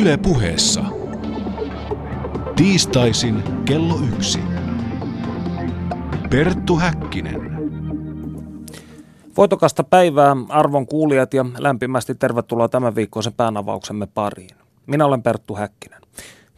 [0.00, 0.84] Yle puheessa.
[2.56, 4.38] Tiistaisin kello yksi.
[6.30, 7.40] Perttu Häkkinen.
[9.36, 14.56] Voitokasta päivää arvon kuulijat ja lämpimästi tervetuloa tämän viikkoisen päänavauksemme pariin.
[14.86, 16.00] Minä olen Perttu Häkkinen.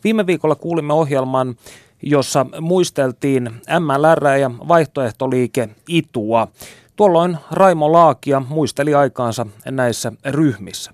[0.05, 1.55] Viime viikolla kuulimme ohjelman,
[2.03, 6.49] jossa muisteltiin MLR ja vaihtoehtoliike ITUA.
[6.97, 10.93] Tuolloin Raimo Laakia muisteli aikaansa näissä ryhmissä.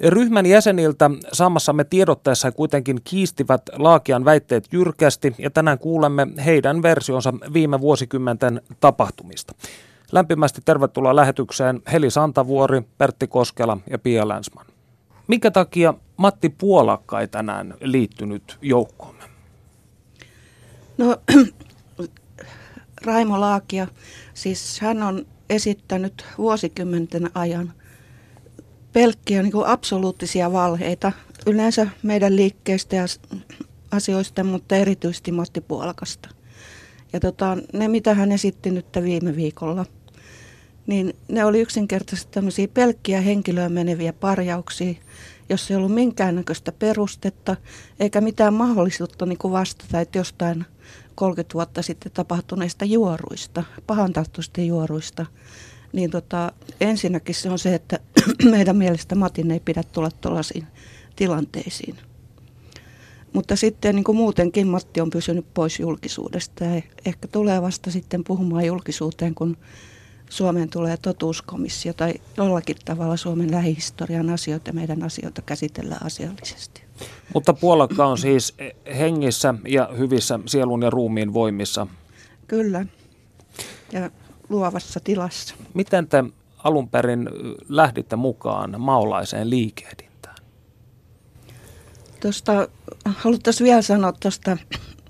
[0.00, 7.80] Ryhmän jäseniltä saamassamme tiedotteessa kuitenkin kiistivät Laakian väitteet jyrkästi ja tänään kuulemme heidän versionsa viime
[7.80, 9.54] vuosikymmenten tapahtumista.
[10.12, 14.66] Lämpimästi tervetuloa lähetykseen Heli Santavuori, Pertti Koskela ja Pia Länsman.
[15.26, 19.24] Mikä takia Matti Puolakka ei tänään liittynyt joukkoomme?
[20.98, 21.16] No
[23.06, 23.86] Raimo Laakia,
[24.34, 27.72] siis hän on esittänyt vuosikymmenten ajan
[28.96, 31.12] pelkkiä niin kuin absoluuttisia valheita
[31.46, 33.04] yleensä meidän liikkeistä ja
[33.90, 36.28] asioista, mutta erityisesti Matti Puolakasta.
[37.12, 39.86] Ja tota, ne, mitä hän esitti nyt viime viikolla,
[40.86, 44.94] niin ne oli yksinkertaisesti tämmöisiä pelkkiä henkilöön meneviä parjauksia,
[45.48, 47.56] jos ei ollut minkäännäköistä perustetta
[48.00, 50.66] eikä mitään mahdollisuutta niin kuin vastata, että jostain
[51.14, 55.26] 30 vuotta sitten tapahtuneista juoruista, pahantahtoisista juoruista,
[55.92, 58.00] niin tota, ensinnäkin se on se, että
[58.50, 60.66] meidän mielestä Matin ei pidä tulla tuollaisiin
[61.16, 61.96] tilanteisiin.
[63.32, 68.24] Mutta sitten niin kuin muutenkin Matti on pysynyt pois julkisuudesta ja ehkä tulee vasta sitten
[68.24, 69.56] puhumaan julkisuuteen, kun
[70.30, 76.82] Suomeen tulee totuuskomissio tai jollakin tavalla Suomen lähihistorian asioita meidän asioita käsitellään asiallisesti.
[77.34, 78.54] Mutta Puolakka on siis
[78.98, 81.86] hengissä ja hyvissä sielun ja ruumiin voimissa.
[82.48, 82.86] Kyllä.
[83.92, 84.10] Ja
[84.48, 85.54] luovassa tilassa.
[85.74, 86.24] Miten te
[86.64, 87.28] alun perin
[87.68, 90.36] lähditte mukaan maolaiseen liikehdintään?
[92.20, 92.68] Tuosta,
[93.04, 94.56] haluttaisiin vielä sanoa tuosta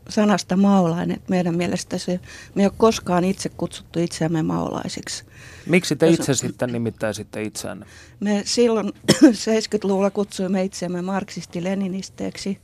[0.09, 2.21] sanasta maolainen, että meidän mielestä se,
[2.55, 5.25] me ei ole koskaan itse kutsuttu itseämme maolaisiksi.
[5.66, 7.87] Miksi te itse sitten nimittäisitte itseänne?
[8.21, 8.89] Me silloin
[9.22, 12.59] 70-luvulla kutsuimme itseämme marksisti-leninisteeksi,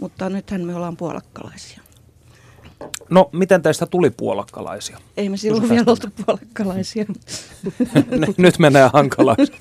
[0.00, 1.80] mutta nythän me ollaan puolakkalaisia.
[3.10, 4.98] No, miten teistä tuli puolakkalaisia?
[5.16, 7.04] Ei me silloin vielä oltu puolakkalaisia.
[8.36, 9.52] Nyt menee hankalaksi.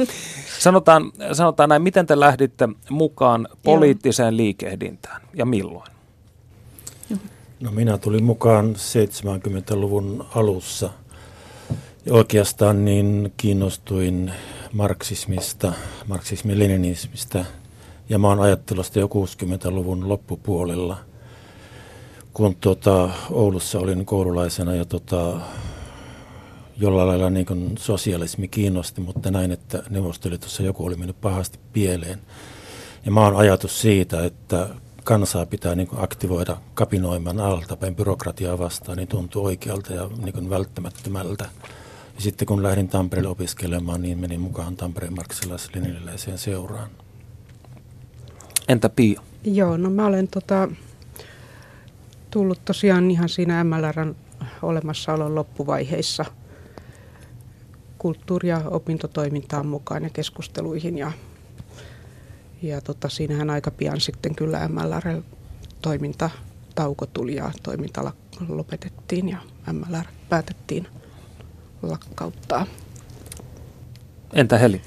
[0.60, 5.92] Sanotaan, sanotaan näin, miten te lähditte mukaan poliittiseen liikehdintään ja milloin?
[7.60, 10.90] No minä tulin mukaan 70-luvun alussa.
[12.06, 14.32] Ja oikeastaan niin kiinnostuin
[14.74, 15.74] marksismista,
[16.08, 17.46] marksismi-leninismistä
[18.10, 20.98] ja maan ajattelusta jo 60-luvun loppupuolella–
[22.40, 25.40] kun tota, Oulussa olin koululaisena ja tota,
[26.78, 32.20] jollain lailla niin kuin sosialismi kiinnosti, mutta näin, että Neuvostoliitossa joku oli mennyt pahasti pieleen.
[33.06, 34.70] Ja mä oon ajatus siitä, että
[35.04, 40.50] kansaa pitää niin kuin aktivoida kapinoimaan altapäin byrokratiaa vastaan, niin tuntuu oikealta ja niin kuin
[40.50, 41.46] välttämättömältä.
[42.16, 45.70] Ja sitten kun lähdin Tampereelle opiskelemaan, niin menin mukaan Tampereen marksilais
[46.36, 46.90] seuraan.
[48.68, 49.22] Entä Pia?
[49.44, 50.68] Joo, no mä olen tota,
[52.32, 54.16] tullut tosiaan ihan siinä MLRn
[54.62, 56.26] olemassaolon loppuvaiheissa
[57.98, 60.98] kulttuuri- ja opintotoimintaan mukaan ja keskusteluihin.
[60.98, 61.12] Ja,
[62.62, 66.30] ja tota, siinähän aika pian sitten kyllä MLR-toiminta
[66.76, 68.12] tauko tuli ja toiminta
[68.48, 69.38] lopetettiin ja
[69.74, 70.88] MLR päätettiin
[71.82, 72.66] lakkauttaa.
[74.34, 74.82] Entä Heli?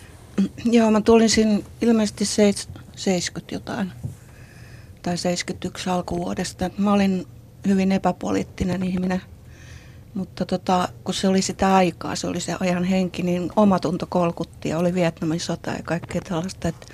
[0.65, 3.93] Joo, mä tulin siinä ilmeisesti 70 jotain
[5.03, 6.71] tai 71 alkuvuodesta.
[6.79, 7.27] Mä olin
[7.69, 9.23] hyvin epäpoliittinen ihminen,
[10.15, 14.69] mutta tota, kun se oli sitä aikaa, se oli se ajan henki, niin omatunto kolkutti
[14.69, 16.87] ja oli Vietnamin sota ja kaikkea tällaista, että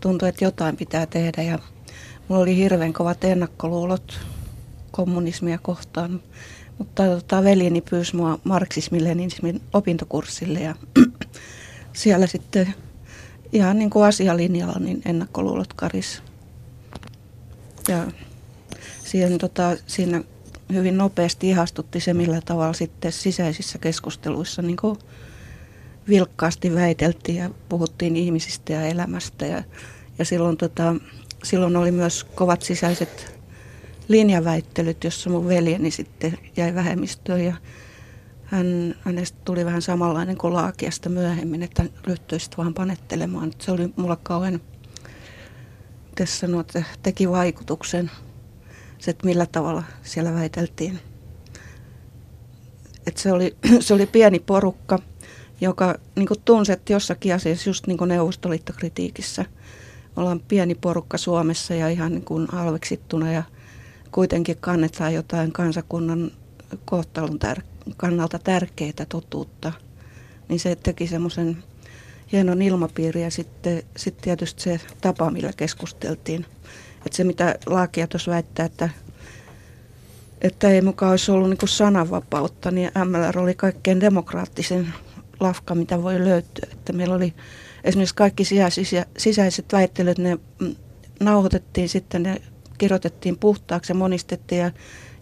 [0.00, 1.58] tuntui, että jotain pitää tehdä ja
[2.28, 4.20] mulla oli hirveän kovat ennakkoluulot
[4.90, 6.20] kommunismia kohtaan.
[6.78, 10.74] Mutta tota, veljeni pyysi mua marksismin-leninismin opintokurssille ja
[11.92, 12.74] siellä sitten
[13.52, 16.22] ihan niin kuin asialinjalla niin ennakkoluulot karis.
[17.88, 18.06] Ja
[19.04, 20.22] siihen, tota, siinä
[20.72, 24.98] hyvin nopeasti ihastutti se, millä tavalla sitten sisäisissä keskusteluissa niin kuin
[26.08, 29.46] vilkkaasti väiteltiin ja puhuttiin ihmisistä ja elämästä.
[29.46, 29.62] Ja,
[30.18, 30.94] ja silloin, tota,
[31.44, 33.40] silloin oli myös kovat sisäiset
[34.08, 37.54] linjaväittelyt, jossa mun veljeni sitten jäi vähemmistöön ja
[38.44, 43.52] hän, hänestä tuli vähän samanlainen kuin Laakiasta myöhemmin, että hän ryhtyi vaan panettelemaan.
[43.58, 44.60] Se oli mulla kauhean
[46.22, 48.10] itse sanoa, että teki vaikutuksen,
[48.98, 51.00] se, että millä tavalla siellä väiteltiin.
[53.06, 54.98] Että se, oli, se oli pieni porukka,
[55.60, 59.44] joka niin tunsi, että jossakin asiassa, just niin kuin neuvostoliittokritiikissä,
[60.16, 63.42] ollaan pieni porukka Suomessa ja ihan niin kuin halveksittuna ja
[64.12, 66.30] kuitenkin kannetaan jotain kansakunnan
[66.84, 69.72] kohtalon tär- kannalta tärkeitä totuutta.
[70.48, 71.64] Niin se teki semmoisen
[72.32, 76.46] hienon ilmapiiri ja sitten sit tietysti se tapa, millä keskusteltiin.
[77.06, 78.88] Että se mitä Laakia tuossa väittää, että,
[80.40, 84.94] että ei mukaan olisi ollut niin sananvapautta, niin MLR oli kaikkein demokraattisen
[85.40, 86.68] lafka, mitä voi löytyä.
[86.72, 87.34] Että meillä oli
[87.84, 88.44] esimerkiksi kaikki
[89.18, 90.76] sisäiset väittelyt, ne mm,
[91.20, 92.40] nauhoitettiin sitten, ne
[92.78, 94.70] kirjoitettiin puhtaaksi ja monistettiin ja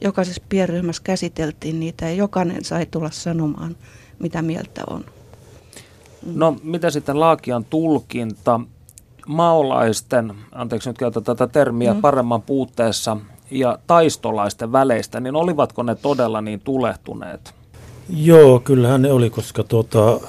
[0.01, 3.77] jokaisessa pienryhmässä käsiteltiin niitä ja jokainen sai tulla sanomaan,
[4.19, 5.18] mitä mieltä on.
[6.35, 8.61] No mitä sitten Laakian tulkinta
[9.27, 12.01] maolaisten, anteeksi nyt käytä tätä termiä, mm.
[12.01, 13.17] paremman puutteessa
[13.51, 17.55] ja taistolaisten väleistä, niin olivatko ne todella niin tulehtuneet?
[18.17, 20.21] Joo, kyllähän ne oli, koska tuota,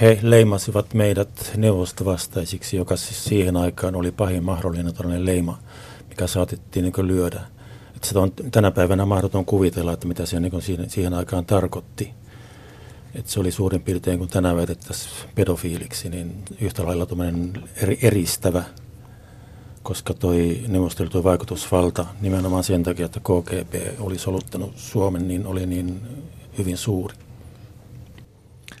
[0.00, 5.58] he leimasivat meidät neuvostovastaisiksi, joka siis siihen aikaan oli pahin mahdollinen todellinen leima,
[6.08, 7.40] mikä saatettiin niin lyödä.
[7.96, 12.14] Että se on tänä päivänä mahdoton kuvitella, että mitä se niin siihen, siihen aikaan tarkoitti.
[13.14, 17.06] Että se oli suurin piirtein, kun tänään väitettäisiin pedofiiliksi, niin yhtä lailla
[17.76, 18.62] eri, eristävä,
[19.82, 26.00] koska toi neuvostoliiton vaikutusvalta nimenomaan sen takia, että KGB oli soluttanut Suomen, niin oli niin
[26.58, 27.14] hyvin suuri.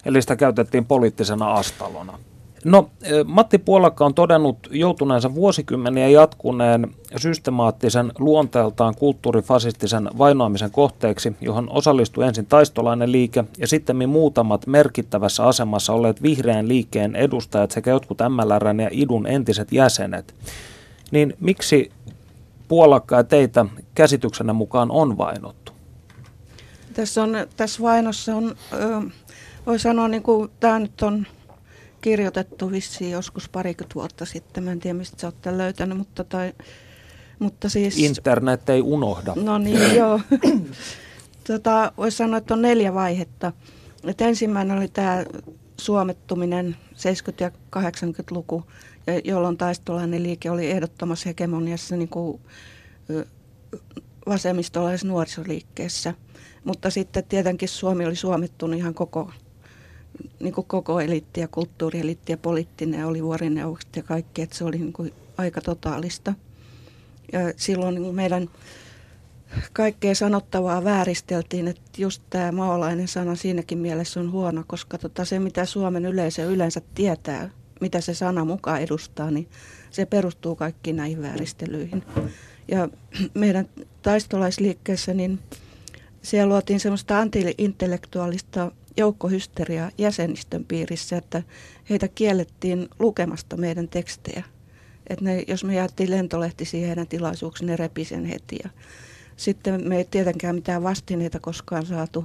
[0.04, 2.18] Eli sitä käytettiin poliittisena astalona.
[2.64, 2.90] No,
[3.24, 12.46] Matti Puolakka on todennut joutuneensa vuosikymmeniä jatkuneen systemaattisen luonteeltaan kulttuurifasistisen vainoamisen kohteeksi, johon osallistui ensin
[12.46, 18.88] taistolainen liike ja sitten muutamat merkittävässä asemassa olleet vihreän liikkeen edustajat sekä jotkut MLRn ja
[18.92, 20.34] IDUN entiset jäsenet.
[21.10, 21.90] Niin miksi
[22.68, 25.72] Puolakka ja teitä käsityksenne mukaan on vainottu?
[26.94, 28.56] Tässä, on, tässä vainossa on,
[29.66, 31.26] voi sanoa, niin kuin tämä nyt on
[32.00, 34.64] kirjoitettu vissiin joskus parikymmentä vuotta sitten.
[34.64, 36.52] Mä en tiedä, mistä sä oot tämän löytänyt, mutta, tai,
[37.38, 37.98] mutta siis...
[37.98, 39.32] Internet ei unohda.
[39.36, 40.20] No niin, joo.
[41.46, 43.52] tota, Voisi sanoa, että on neljä vaihetta.
[44.04, 45.24] Et ensimmäinen oli tämä
[45.80, 46.94] suomettuminen 70-
[47.40, 48.64] ja 80-luku,
[49.24, 52.40] jolloin taistolainen liike oli ehdottomassa hegemoniassa niin kuin
[54.26, 56.14] vasemmistolaisessa nuorisoliikkeessä.
[56.64, 59.30] Mutta sitten tietenkin Suomi oli suomettunut ihan koko
[60.40, 64.78] niin kuin koko eliitti ja kulttuurieliitti ja poliittinen oli vuorineuvokset ja kaikki, että se oli
[64.78, 66.34] niin kuin aika totaalista.
[67.32, 68.48] Ja silloin niin meidän
[69.72, 75.38] kaikkea sanottavaa vääristeltiin, että just tämä maalainen sana siinäkin mielessä on huono, koska tota se
[75.38, 77.50] mitä Suomen yleisö yleensä tietää,
[77.80, 79.48] mitä se sana mukaan edustaa, niin
[79.90, 82.04] se perustuu kaikkiin näihin vääristelyihin.
[82.68, 82.88] Ja
[83.34, 83.68] meidän
[84.02, 85.38] taistolaisliikkeessä, niin
[86.22, 91.42] siellä luotiin semmoista anti-intellektuaalista joukkohysteria jäsenistön piirissä, että
[91.90, 94.44] heitä kiellettiin lukemasta meidän tekstejä.
[95.06, 98.58] Että ne, jos me jaettiin lentolehtisiä heidän tilaisuuksiin, ne repi sen heti.
[98.64, 98.70] Ja
[99.36, 102.24] sitten me ei tietenkään mitään vastineita koskaan saatu.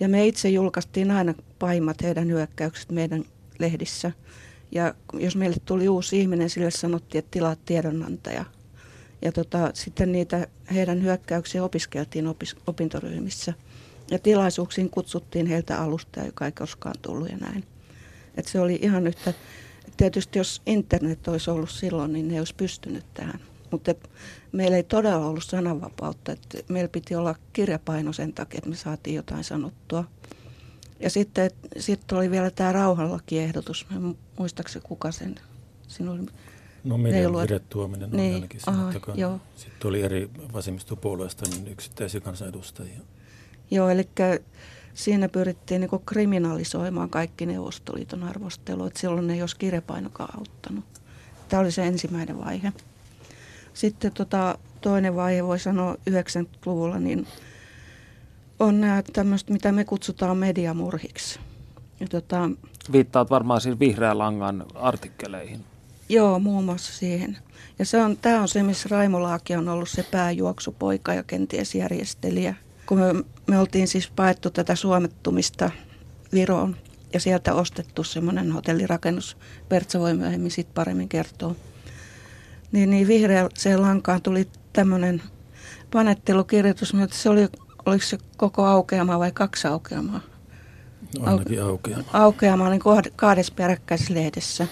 [0.00, 3.24] Ja me itse julkaistiin aina pahimmat heidän hyökkäykset meidän
[3.58, 4.12] lehdissä.
[4.72, 8.44] Ja jos meille tuli uusi ihminen, sille sanottiin, että tilaa tiedonantaja.
[9.22, 13.54] Ja tota, sitten niitä heidän hyökkäyksiä opiskeltiin opis, opintoryhmissä–
[14.22, 17.64] tilaisuuksiin kutsuttiin heiltä alusta, joka ei koskaan tullut ja näin.
[18.36, 19.34] Et se oli ihan yhtä,
[19.96, 23.40] tietysti jos internet olisi ollut silloin, niin ne olisi pystynyt tähän.
[23.70, 23.94] Mutta
[24.52, 29.16] meillä ei todella ollut sananvapautta, että meillä piti olla kirjapaino sen takia, että me saatiin
[29.16, 30.04] jotain sanottua.
[31.00, 33.86] Ja sitten sit oli vielä tämä rauhanlakiehdotus.
[34.38, 35.34] Muistaakseni kuka sen?
[35.88, 36.10] Siinä
[36.84, 39.40] No meidän Vire Tuominen niin, ainakin aha, Joo.
[39.56, 43.00] Sitten oli eri vasemmistopuolueista niin yksittäisiä kansanedustajia.
[43.70, 44.08] Joo, eli
[44.96, 48.96] siinä pyrittiin niin kriminalisoimaan kaikki Neuvostoliiton arvostelut.
[48.96, 50.84] Silloin ei olisi kirjapainokaan auttanut.
[51.48, 52.72] Tämä oli se ensimmäinen vaihe.
[53.74, 57.26] Sitten tota, toinen vaihe, voi sanoa 90-luvulla, niin
[58.58, 61.40] on nämä tämmöistä, mitä me kutsutaan mediamurhiksi.
[62.00, 62.50] Ja tota,
[62.92, 65.64] Viittaat varmaan siis vihreän langan artikkeleihin.
[66.08, 67.38] Joo, muun muassa siihen.
[67.78, 71.74] Ja se on, tämä on se, missä Raimo Laaki on ollut se pääjuoksupoika ja kenties
[71.74, 72.54] järjestelijä–
[72.86, 75.70] kun me, me oltiin siis paettu tätä suomettumista
[76.32, 76.76] Viroon
[77.12, 79.36] ja sieltä ostettu semmoinen hotellirakennus,
[79.68, 81.54] Pertsa voi myöhemmin siitä paremmin kertoa,
[82.72, 85.22] niin, niin vihreäseen lankaan tuli tämmöinen
[85.92, 87.48] panettelukirjoitus, mutta se oli,
[87.86, 90.20] oliko se koko aukeama vai kaksi aukeamaa?
[91.18, 92.04] No, ainakin aukeama.
[92.12, 92.82] Aukeama niin
[93.16, 94.66] kahdessa peräkkäisessä lehdessä,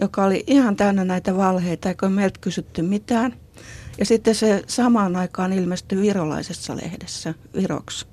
[0.00, 3.34] joka oli ihan täynnä näitä valheita, eikä meiltä kysytty mitään–
[4.00, 8.06] ja sitten se samaan aikaan ilmestyi virolaisessa lehdessä, Viroksi.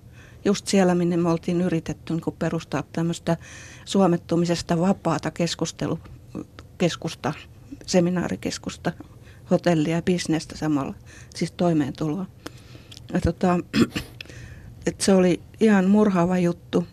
[0.45, 3.37] Just siellä, minne me oltiin yritetty niin perustaa tämmöistä
[3.85, 7.33] suomettumisesta vapaata keskustelukeskusta
[7.85, 8.91] seminaarikeskusta,
[9.51, 10.93] hotellia ja bisnestä samalla,
[11.35, 12.25] siis toimeentuloa.
[13.13, 13.59] Ja tota,
[14.87, 16.87] et se oli ihan murhaava juttu.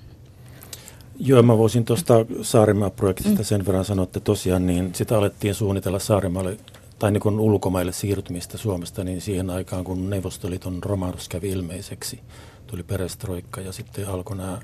[1.18, 3.44] Joo, mä voisin tuosta Saaremaa-projektista mm.
[3.44, 6.56] sen verran sanoa, että tosiaan niin sitä alettiin suunnitella Saarimaalle
[6.98, 12.20] tai niin kuin ulkomaille siirtymistä Suomesta, niin siihen aikaan, kun Neuvostoliiton romahdus kävi ilmeiseksi,
[12.66, 14.60] tuli perestroikka ja sitten alkoi nämä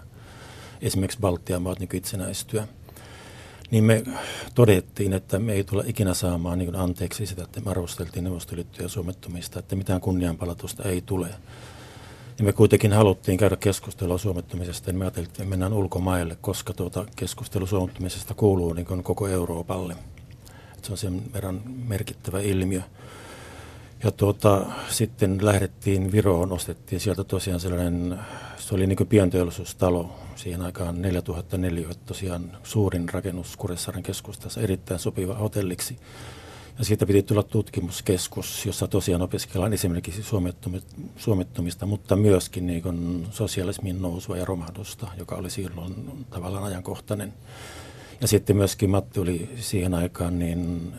[0.82, 2.68] esimerkiksi Baltian maat niin itsenäistyä.
[3.70, 4.02] Niin me
[4.54, 9.58] todettiin, että me ei tule ikinä saamaan niin anteeksi sitä, että me arvosteltiin neuvostoliittoja suomettumista,
[9.58, 11.28] että mitään kunnianpalautusta ei tule.
[12.38, 17.06] Ja me kuitenkin haluttiin käydä keskustelua suomettumisesta, niin me ajattelin, että mennään ulkomaille, koska tuota
[17.16, 19.96] keskustelu suomettumisesta kuuluu niin koko Euroopalle.
[20.82, 22.80] Se on sen verran merkittävä ilmiö.
[24.04, 28.18] Ja tuota, sitten lähdettiin Viroon, ostettiin sieltä tosiaan sellainen,
[28.56, 35.98] se oli niin pienteollisuustalo, siihen aikaan 4004, tosiaan suurin rakennus Kuressaaren keskustassa, erittäin sopiva hotelliksi.
[36.78, 40.22] Ja siitä piti tulla tutkimuskeskus, jossa tosiaan opiskellaan esimerkiksi
[41.16, 47.32] suomettumista, mutta myöskin niin sosialismin nousua ja romahdusta, joka oli silloin tavallaan ajankohtainen.
[48.20, 50.92] Ja sitten myöskin Matti oli siihen aikaan niin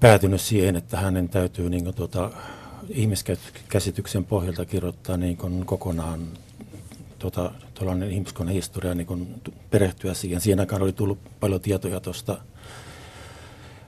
[0.00, 2.30] päätynyt siihen, että hänen täytyy niin kuin tuota,
[2.88, 6.28] ihmiskäsityksen pohjalta kirjoittaa niin kuin kokonaan
[7.18, 7.52] tuota,
[8.10, 10.40] ihmiskunnan historia niin kuin perehtyä siihen.
[10.40, 12.38] Siihen aikaan oli tullut paljon tietoja tuosta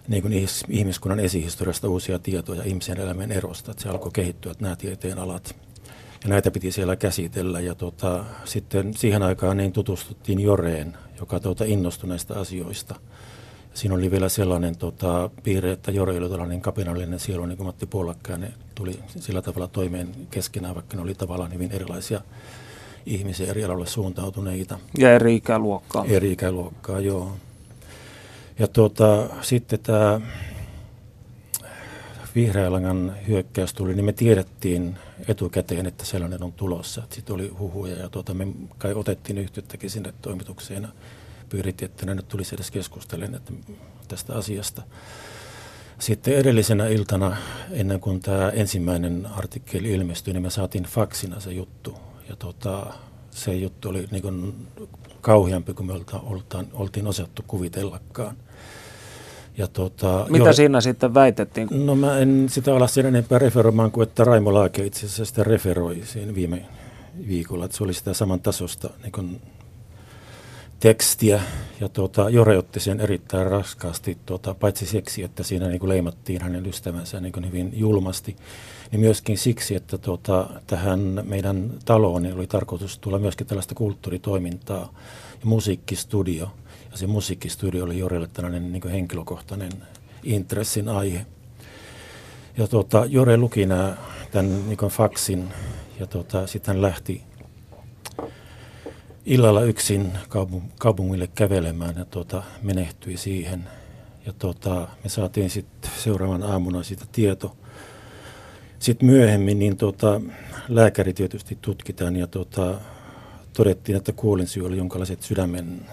[0.09, 0.35] niin kuin
[0.69, 5.57] ihmiskunnan esihistoriasta uusia tietoja ihmisen elämän erosta, että se alkoi kehittyä että nämä tieteen alat.
[6.23, 11.65] Ja näitä piti siellä käsitellä ja tuota, sitten siihen aikaan niin tutustuttiin Joreen, joka tuota,
[11.65, 12.95] innostui näistä asioista.
[13.75, 17.87] Siinä oli vielä sellainen tota, piirre, että Jore oli tällainen kapinallinen sielu, niin kuin Matti
[17.87, 22.21] Puolakka, ne tuli sillä tavalla toimeen keskenään, vaikka ne oli tavallaan hyvin erilaisia
[23.07, 24.79] ihmisiä eri aloille suuntautuneita.
[24.99, 26.05] Ja eri ikäluokkaa.
[26.09, 27.33] Eri ikäluokkaa, joo.
[28.59, 30.21] Ja tuota, sitten tämä
[32.35, 34.99] vihreälangan hyökkäys tuli, niin me tiedettiin
[35.29, 37.03] etukäteen, että sellainen on tulossa.
[37.11, 38.47] Sitten oli huhuja ja tuota, me
[38.79, 40.89] kai otettiin yhteyttäkin sinne toimitukseen ja
[41.49, 43.53] pyydettiin, että ne nyt tulisi edes keskustelemaan että
[44.09, 44.83] tästä asiasta.
[45.99, 47.37] Sitten edellisenä iltana,
[47.71, 51.97] ennen kuin tämä ensimmäinen artikkeli ilmestyi, niin me saatiin faksina se juttu.
[52.29, 52.87] Ja tuota,
[53.31, 54.69] se juttu oli niin kuin
[55.21, 55.93] kauheampi kuin me
[56.73, 58.37] oltiin osattu kuvitellakaan.
[59.59, 61.69] Ja tuota, Mitä jo, siinä sitten väitettiin?
[61.71, 65.45] No mä en sitä ala sen enempää referoimaan kuin että Raimo Laake itse asiassa sitä
[65.45, 66.67] referoi siinä viime
[67.29, 67.65] viikolla.
[67.65, 69.41] Että se oli sitä saman tasosta niin
[70.81, 71.43] tekstiä
[71.81, 76.43] ja tuota, Jore otti sen erittäin raskaasti, tuota, paitsi seksi, että siinä niin kuin leimattiin
[76.43, 78.37] hänen ystävänsä niin kuin hyvin julmasti,
[78.93, 84.93] niin myöskin siksi, että tuota, tähän meidän taloon niin oli tarkoitus tulla myöskin tällaista kulttuuritoimintaa
[85.41, 86.51] ja musiikkistudio.
[86.95, 89.73] Se musiikkistudio oli Jorelle tällainen niin henkilökohtainen
[90.23, 91.27] intressin aihe.
[92.57, 93.97] Ja tuota, Jore luki nämä,
[94.31, 95.49] tämän niin faksin
[96.01, 97.23] ja tuota, sitten hän lähti
[99.27, 100.13] illalla yksin
[100.79, 103.69] kaupungille kävelemään ja tuota, menehtyi siihen.
[104.27, 107.57] Ja tuota, me saatiin sitten seuraavan aamuna siitä tieto.
[108.79, 110.21] Sitten myöhemmin niin tuota,
[110.69, 112.75] lääkäri tietysti tutkitaan ja tuota,
[113.57, 115.87] todettiin, että kuolinsyy oli jonkinlaiset sydämen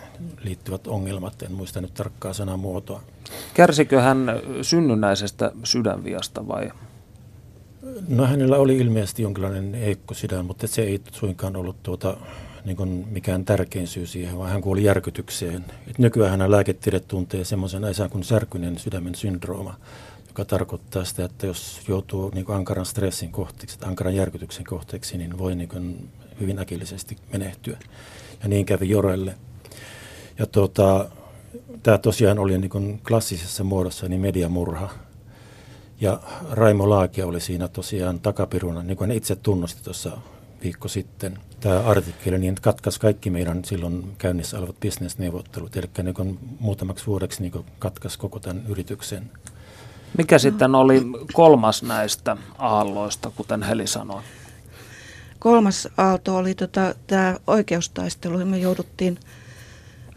[0.43, 1.41] liittyvät ongelmat.
[1.41, 3.01] En muista nyt tarkkaa sanamuotoa.
[3.53, 6.71] Kärsikö hän synnynnäisestä sydänviasta vai?
[8.07, 12.17] No hänellä oli ilmeisesti jonkinlainen heikko sydän, mutta se ei suinkaan ollut tuota,
[12.65, 15.65] niin kuin mikään tärkein syy siihen, vaan hän kuoli järkytykseen.
[15.87, 19.75] Et nykyään hän lääketiede tuntee semmoisen asian kuin särkyinen sydämen syndrooma,
[20.27, 25.37] joka tarkoittaa sitä, että jos joutuu niin kuin ankaran stressin kohteeksi, ankaran järkytyksen kohteeksi, niin
[25.37, 26.09] voi niin kuin
[26.41, 27.77] hyvin äkillisesti menehtyä.
[28.43, 29.35] Ja niin kävi Jorelle.
[30.39, 31.09] Ja tuota,
[31.83, 34.89] tämä tosiaan oli niin kuin klassisessa muodossa niin mediamurha.
[36.01, 36.19] Ja
[36.51, 40.17] Raimo Laakia oli siinä tosiaan takapiruna, niin kuin hän itse tunnusti tuossa
[40.63, 47.07] viikko sitten tämä artikkeli, niin katkaisi kaikki meidän silloin käynnissä olevat bisnesneuvottelut, eli niin muutamaksi
[47.07, 49.31] vuodeksi niin katkaisi koko tämän yrityksen.
[50.17, 51.01] Mikä sitten oli
[51.33, 54.21] kolmas näistä aalloista, kuten Heli sanoi?
[55.41, 58.45] Kolmas aalto oli tota, tämä oikeustaistelu.
[58.45, 59.19] Me jouduttiin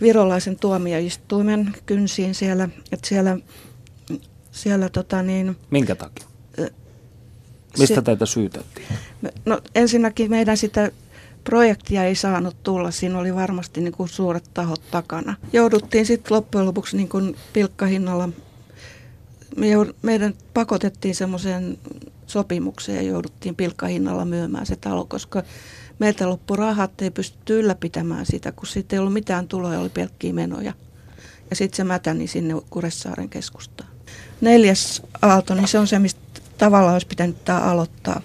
[0.01, 2.69] virolaisen tuomioistuimen kynsiin siellä.
[2.93, 3.39] Että siellä,
[4.51, 6.27] siellä tota niin, Minkä takia?
[7.79, 8.87] Mistä se, teitä syytettiin?
[9.45, 10.91] No ensinnäkin meidän sitä
[11.45, 12.91] projektia ei saanut tulla.
[12.91, 15.35] Siinä oli varmasti niin kuin suuret tahot takana.
[15.53, 18.29] Jouduttiin sitten loppujen lopuksi niin kuin pilkkahinnalla,
[19.57, 21.79] me joud, meidän pakotettiin semmoiseen
[22.27, 25.43] sopimukseen ja jouduttiin pilkkahinnalla myymään se talo, koska
[25.99, 30.33] meiltä loppu rahat, ei pystytty ylläpitämään sitä, kun siitä ei ollut mitään tuloja, oli pelkkiä
[30.33, 30.73] menoja.
[31.51, 33.89] ja sitten se mätäni sinne Kuressaaren keskustaan.
[34.41, 36.21] Neljäs aalto, niin se on se, mistä
[36.59, 38.21] tavallaan olisi pitänyt tämä aloittaa.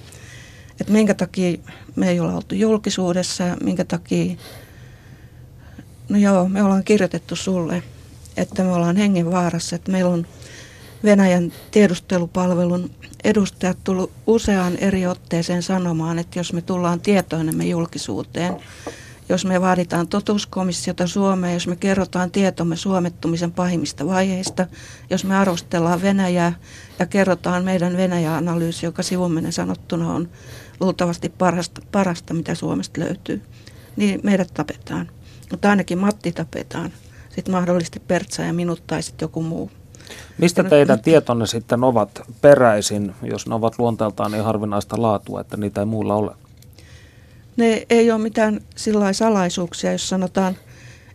[0.81, 1.57] Että minkä takia
[1.95, 4.35] me ei olla oltu julkisuudessa ja minkä takia,
[6.09, 7.83] no joo, me ollaan kirjoitettu sulle,
[8.37, 10.27] että me ollaan hengenvaarassa, että meillä on
[11.03, 12.91] Venäjän tiedustelupalvelun
[13.23, 18.55] edustajat tullut useaan eri otteeseen sanomaan, että jos me tullaan tietoinemme julkisuuteen,
[19.29, 24.67] jos me vaaditaan totuuskomissiota Suomeen, jos me kerrotaan tietomme suomettumisen pahimmista vaiheista,
[25.09, 26.53] jos me arvostellaan Venäjää
[26.99, 30.29] ja kerrotaan meidän Venäjä-analyysi, joka sivuminen sanottuna on
[30.79, 33.41] luultavasti parasta, parasta, mitä Suomesta löytyy,
[33.95, 35.09] niin meidät tapetaan.
[35.51, 36.91] Mutta ainakin Matti tapetaan.
[37.29, 39.71] Sitten mahdollisesti Pertsa ja minut tai sitten joku muu.
[40.37, 45.81] Mistä teidän tietonne sitten ovat peräisin, jos ne ovat luonteeltaan niin harvinaista laatua, että niitä
[45.81, 46.31] ei muulla ole?
[47.57, 50.57] Ne ei ole mitään sillä salaisuuksia, jos sanotaan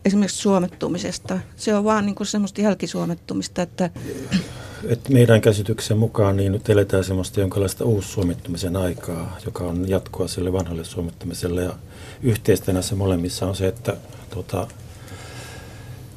[0.05, 1.39] esimerkiksi suomettumisesta.
[1.57, 3.91] Se on vaan niin kuin semmoista jälkisuomettumista, että...
[4.89, 10.53] Et meidän käsityksen mukaan niin nyt eletään semmoista jonkinlaista uussuomittumisen aikaa, joka on jatkoa sille
[10.53, 11.63] vanhalle suomettumiselle.
[11.63, 11.73] Ja
[12.23, 13.97] yhteistä näissä molemmissa on se, että
[14.35, 14.67] tota,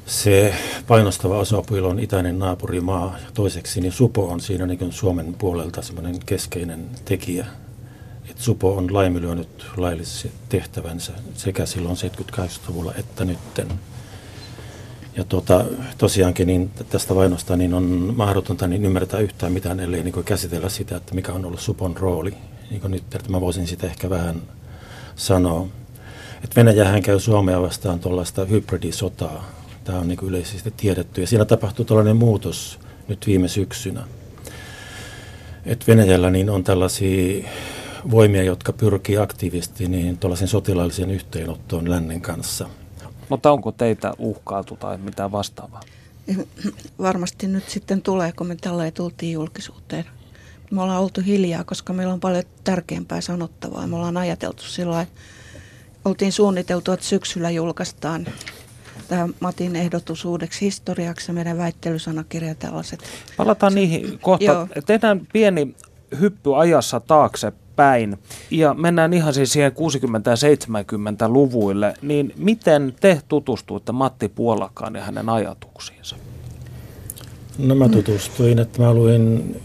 [0.08, 0.54] se
[0.86, 6.18] painostava osapuoli on itäinen naapurimaa ja toiseksi niin Supo on siinä niin Suomen puolelta semmoinen
[6.26, 7.46] keskeinen tekijä.
[8.30, 13.68] Et Supo on laiminlyönyt laillisesti tehtävänsä sekä silloin 78-luvulla että nytten.
[15.16, 15.64] Ja tuota,
[15.98, 20.96] tosiaankin niin tästä vainosta niin on mahdotonta niin ymmärtää yhtään mitään, ellei niin käsitellä sitä,
[20.96, 22.34] että mikä on ollut Supon rooli.
[22.70, 24.42] Niin nyt, että mä voisin sitä ehkä vähän
[25.16, 25.66] sanoa.
[26.44, 29.57] Että Venäjähän käy Suomea vastaan tuollaista hybridisotaa,
[29.88, 31.20] Tämä on niin yleisesti tiedetty.
[31.20, 32.78] Ja siinä tapahtuu tällainen muutos
[33.08, 34.04] nyt viime syksynä.
[35.66, 37.48] Et Venäjällä niin on tällaisia
[38.10, 42.68] voimia, jotka pyrkii aktiivisesti niin tuollaisen sotilaalliseen yhteenottoon lännen kanssa.
[43.28, 45.80] Mutta onko teitä uhkailtu tai mitä vastaavaa?
[46.98, 50.04] Varmasti nyt sitten tulee, kun me tällä tultiin julkisuuteen.
[50.70, 53.86] Me ollaan oltu hiljaa, koska meillä on paljon tärkeämpää sanottavaa.
[53.86, 55.06] Me ollaan ajateltu sillä
[56.04, 58.26] oltiin suunniteltu, että syksyllä julkaistaan
[59.08, 63.00] tämä Matin ehdotus uudeksi historiaksi, meidän väittelysanakirja ja tällaiset.
[63.36, 64.44] Palataan niihin kohta.
[64.44, 64.68] Joo.
[64.86, 65.74] Tehdään pieni
[66.20, 68.18] hyppy ajassa taaksepäin
[68.50, 69.74] ja mennään ihan siis siihen 60-
[70.30, 71.94] ja 70-luvuille.
[72.02, 76.16] Niin miten te tutustuitte Matti Puolakkaan ja hänen ajatuksiinsa?
[77.58, 79.56] No mä tutustuin, että mä luin,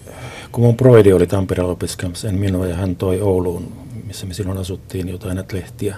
[0.52, 3.72] kun mun proidi oli Tampereella opiskelemassa, en minua, ja hän toi Ouluun,
[4.08, 5.96] missä me silloin asuttiin, jotain näitä lehtiä.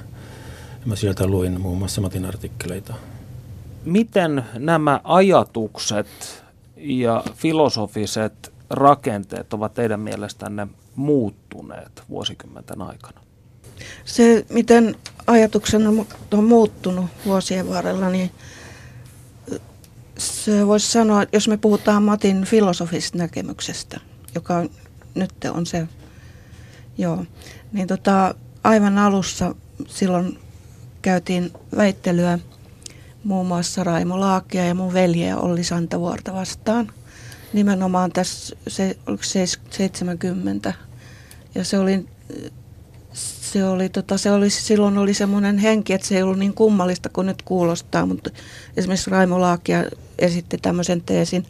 [0.71, 2.93] Ja mä sieltä luin muun muassa Matin artikkeleita
[3.85, 6.07] miten nämä ajatukset
[6.77, 13.21] ja filosofiset rakenteet ovat teidän mielestänne muuttuneet vuosikymmenten aikana?
[14.05, 14.95] Se, miten
[15.27, 15.87] ajatuksen
[16.33, 18.31] on muuttunut vuosien varrella, niin
[20.17, 23.99] se voisi sanoa, että jos me puhutaan Matin filosofisesta näkemyksestä,
[24.35, 24.69] joka on,
[25.15, 25.87] nyt on se,
[26.97, 27.25] joo,
[27.71, 29.55] niin tota, aivan alussa
[29.87, 30.39] silloin
[31.01, 32.39] käytiin väittelyä–
[33.25, 36.91] muun muassa Raimo Laakia ja mun veljeä Olli Santavuorta vastaan.
[37.53, 40.73] Nimenomaan tässä, se, oliko se 70.
[41.55, 42.05] Ja se oli,
[43.13, 47.09] se oli, tota, se oli, silloin oli semmoinen henki, että se ei ollut niin kummallista
[47.09, 48.29] kuin nyt kuulostaa, mutta
[48.77, 49.83] esimerkiksi Raimo Laakia
[50.19, 51.45] esitti tämmöisen teesin,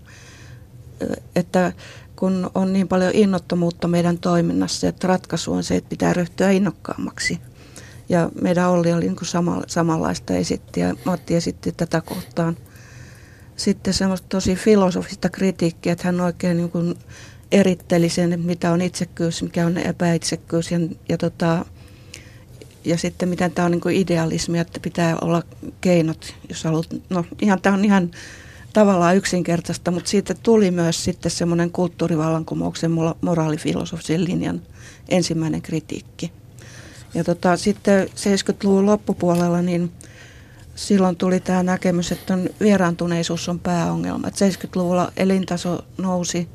[1.36, 1.74] että
[2.16, 7.40] kun on niin paljon innottomuutta meidän toiminnassa, että ratkaisu on se, että pitää ryhtyä innokkaammaksi–
[8.10, 12.58] ja meidän Olli oli niin sama, samanlaista esitti ja Matti esitti tätä kohtaan.
[13.56, 16.96] Sitten semmoista tosi filosofista kritiikkiä, että hän oikein niin kuin
[17.52, 21.66] eritteli sen, mitä on itsekkyys, mikä on epäitsekkyys ja, ja, tota,
[22.86, 25.44] ja sitten miten tämä on niin kuin idealismi, että pitää olla
[25.82, 26.88] keinot, jos haluat.
[27.10, 28.12] No ihan, tämä on ihan
[28.74, 32.92] tavallaan yksinkertaista, mutta siitä tuli myös sitten semmoinen kulttuurivallankumouksen
[33.22, 34.62] moraalifilosofisen linjan
[35.10, 36.32] ensimmäinen kritiikki.
[37.16, 39.92] Ja tota, sitten 70-luvun loppupuolella niin
[40.76, 44.28] silloin tuli tämä näkemys, että on vieraantuneisuus on pääongelma.
[44.28, 46.48] Et 70-luvulla elintaso nousi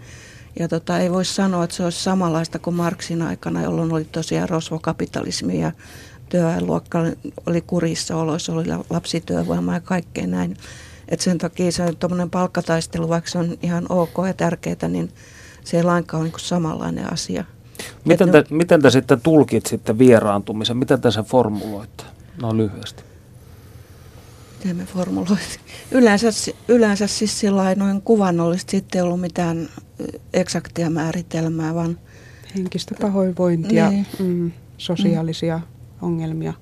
[0.58, 4.48] ja tota, ei voi sanoa, että se olisi samanlaista kuin Marksin aikana, jolloin oli tosiaan
[4.48, 5.72] rosvokapitalismi ja
[6.28, 6.98] työväenluokka
[7.46, 10.56] oli kurissa oloissa, oli lapsityövoima ja kaikkea näin.
[11.08, 15.10] Et sen takia se tuommoinen palkkataistelu, vaikka se on ihan ok ja tärkeää, niin
[15.64, 17.44] se ei lainkaan ole niin samanlainen asia.
[18.04, 20.76] Miten te, miten te sitten tulkitsitte vieraantumisen?
[20.76, 22.04] Miten te sen formuloitte?
[22.42, 23.02] No lyhyesti.
[24.58, 25.58] Miten me formuloitte?
[25.90, 26.28] Yleensä,
[26.68, 29.68] yleensä siis sillä noin kuvannollisesti sitten ei ollut mitään
[30.32, 31.98] eksaktia määritelmää, vaan...
[32.56, 34.06] Henkistä pahoinvointia, niin.
[34.18, 35.64] mm, sosiaalisia mm.
[36.02, 36.54] ongelmia.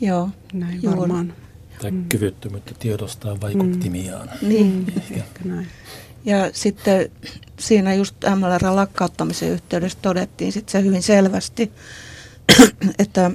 [0.00, 0.28] Joo.
[0.52, 1.00] Näin juuri.
[1.00, 1.32] varmaan.
[1.82, 2.08] Tai mm.
[2.08, 4.30] kyvyttömyyttä tiedostaa vaikuttimiaan.
[4.42, 4.48] Mm.
[4.48, 4.92] Niin.
[4.96, 5.24] Ehkä.
[5.44, 5.66] näin.
[6.24, 7.10] Ja sitten
[7.58, 11.72] siinä just MLR lakkauttamisen yhteydessä todettiin sitten se hyvin selvästi,
[12.98, 13.30] että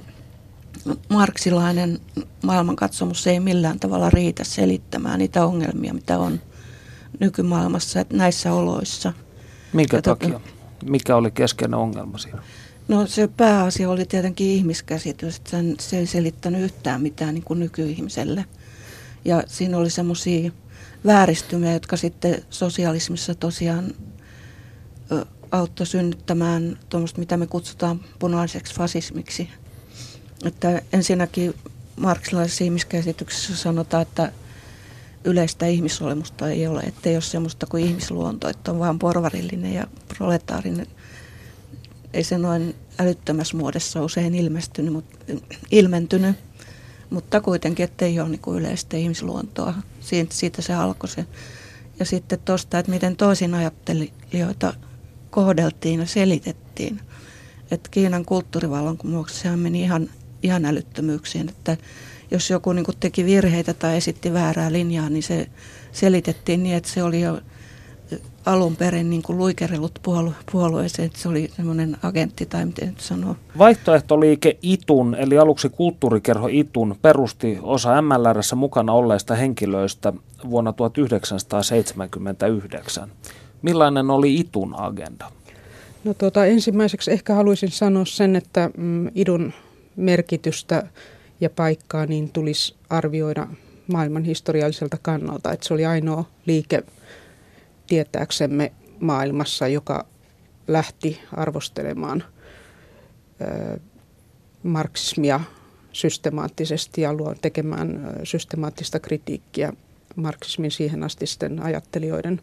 [1.09, 1.99] marksilainen
[2.43, 6.41] maailmankatsomus ei millään tavalla riitä selittämään niitä ongelmia, mitä on
[7.19, 9.13] nykymaailmassa että näissä oloissa.
[9.73, 10.39] Minkä ja takia?
[10.85, 12.43] Mikä oli keskeinen ongelma siinä?
[12.87, 17.59] No se pääasia oli tietenkin ihmiskäsitys, että sen, se ei selittänyt yhtään mitään niin kuin
[17.59, 18.45] nykyihmiselle.
[19.25, 20.51] Ja siinä oli semmoisia
[21.05, 23.93] vääristymiä, jotka sitten sosialismissa tosiaan
[25.51, 29.49] auttoi synnyttämään tuommoista, mitä me kutsutaan punaiseksi fasismiksi.
[30.45, 31.53] Että ensinnäkin
[31.95, 34.31] marksilaisessa ihmiskäsityksessä sanotaan, että
[35.23, 39.87] yleistä ihmisolemusta ei ole, että ei ole semmoista kuin ihmisluonto, että on vaan porvarillinen ja
[40.07, 40.87] proletaarinen.
[42.13, 45.17] Ei se noin älyttömässä muodossa usein ilmestynyt, mutta,
[45.71, 46.35] ilmentynyt,
[47.09, 49.73] mutta kuitenkin, että ei ole niin yleistä ihmisluontoa.
[49.99, 51.25] Siitä, siitä se alkoi se.
[51.99, 54.73] Ja sitten tuosta, että miten toisin ajattelijoita
[55.29, 56.99] kohdeltiin ja selitettiin.
[57.71, 60.09] Että Kiinan kulttuurivallankumouksessa meni ihan,
[60.43, 61.77] ihan älyttömyyksiin, että
[62.31, 65.47] jos joku niin teki virheitä tai esitti väärää linjaa, niin se
[65.91, 67.41] selitettiin niin, että se oli jo
[68.45, 72.99] alun perin niin kuin luikerellut puolue, puolueeseen, että se oli semmoinen agentti tai miten nyt
[72.99, 73.35] sanoo.
[73.57, 80.13] Vaihtoehtoliike ITUN, eli aluksi kulttuurikerho ITUN, perusti osa MLRssä mukana olleista henkilöistä
[80.49, 83.11] vuonna 1979.
[83.61, 85.25] Millainen oli ITUN agenda?
[86.03, 89.53] No tuota, ensimmäiseksi ehkä haluaisin sanoa sen, että mm, IDUN
[89.95, 90.87] merkitystä
[91.41, 93.47] ja paikkaa niin tulisi arvioida
[93.87, 95.51] maailman historialliselta kannalta.
[95.51, 96.83] Että se oli ainoa liike
[97.93, 100.05] tietääksemme maailmassa, joka
[100.67, 102.23] lähti arvostelemaan
[103.41, 103.79] ö,
[104.63, 105.39] marksismia
[105.91, 109.73] systemaattisesti ja luo tekemään systemaattista kritiikkiä
[110.15, 112.41] marksismin siihen astisten ajattelijoiden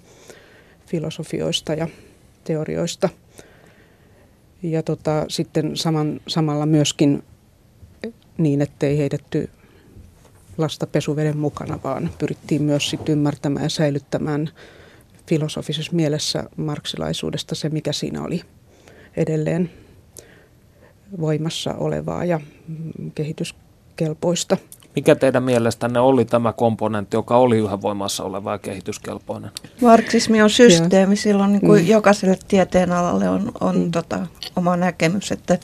[0.87, 1.89] filosofioista ja
[2.45, 3.09] teorioista.
[4.63, 7.23] Ja tota, sitten saman, samalla myöskin
[8.39, 9.51] niin, ettei heitetty
[10.59, 14.51] lasta pesuveden mukana, vaan pyrittiin myös sit ymmärtämään ja säilyttämään
[15.31, 18.43] filosofisessa mielessä marksilaisuudesta se, mikä siinä oli
[19.17, 19.71] edelleen
[21.21, 22.41] voimassa olevaa ja
[23.15, 24.57] kehityskelpoista.
[24.97, 29.51] Mikä teidän mielestänne oli tämä komponentti, joka oli yhä voimassa oleva ja kehityskelpoinen?
[29.81, 31.17] Marksismi on systeemi.
[31.17, 31.89] Silloin niin kuin mm.
[31.89, 33.91] jokaiselle tieteenalalle on, on mm.
[33.91, 35.59] tota, oma näkemys, että,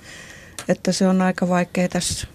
[0.68, 2.26] että se on aika vaikea tässä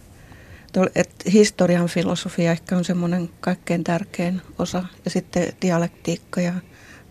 [0.96, 6.54] että historian filosofia ehkä on semmoinen kaikkein tärkein osa ja sitten dialektiikka ja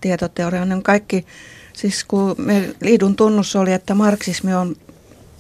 [0.01, 0.65] tietoteoria.
[0.65, 1.27] Ne on kaikki,
[1.73, 4.77] siis kun me liidun tunnus oli, että marksismi on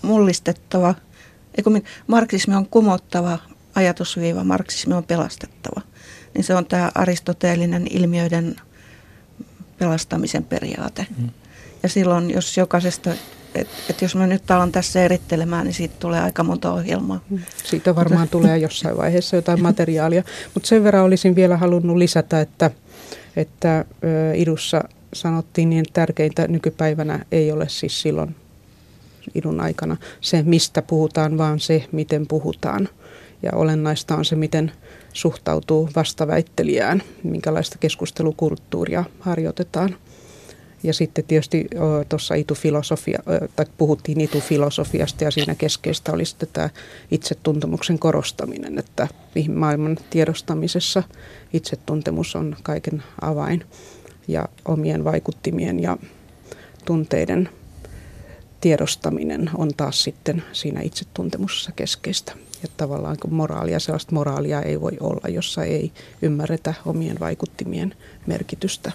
[0.02, 0.94] mullistettava,
[1.58, 3.38] ei kun marksismi on kumottava
[3.74, 5.80] ajatusviiva, marksismi on pelastettava.
[6.34, 8.56] Niin se on tämä aristoteellinen ilmiöiden
[9.78, 11.06] pelastamisen periaate.
[11.18, 11.30] Mm.
[11.82, 13.10] Ja silloin, jos jokaisesta
[13.54, 17.20] että et jos mä nyt alan tässä erittelemään, niin siitä tulee aika monta ohjelmaa.
[17.30, 17.38] Mm.
[17.64, 20.22] Siitä varmaan tulee jossain vaiheessa jotain materiaalia.
[20.54, 22.70] Mutta sen verran olisin vielä halunnut lisätä, että,
[23.40, 23.84] että
[24.34, 28.36] idussa sanottiin niin, että tärkeintä nykypäivänä ei ole siis silloin
[29.34, 32.88] idun aikana se, mistä puhutaan, vaan se, miten puhutaan.
[33.42, 34.72] Ja olennaista on se, miten
[35.12, 39.96] suhtautuu vastaväittelijään, minkälaista keskustelukulttuuria harjoitetaan.
[40.82, 41.66] Ja sitten tietysti
[42.08, 43.22] tuossa itufilosofia,
[43.56, 46.70] tai puhuttiin itufilosofiasta ja siinä keskeistä oli sitten tämä
[47.10, 49.08] itsetuntemuksen korostaminen, että
[49.54, 51.02] maailman tiedostamisessa
[51.52, 53.64] itsetuntemus on kaiken avain
[54.28, 55.96] ja omien vaikuttimien ja
[56.84, 57.48] tunteiden
[58.60, 62.32] tiedostaminen on taas sitten siinä itsetuntemuksessa keskeistä.
[62.62, 67.94] Ja tavallaan kun moraalia, sellaista moraalia ei voi olla, jossa ei ymmärretä omien vaikuttimien
[68.26, 68.92] merkitystä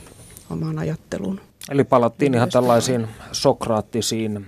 [0.50, 1.42] omaan ajatteluun.
[1.72, 4.46] Eli palattiin ihan tällaisiin sokraattisiin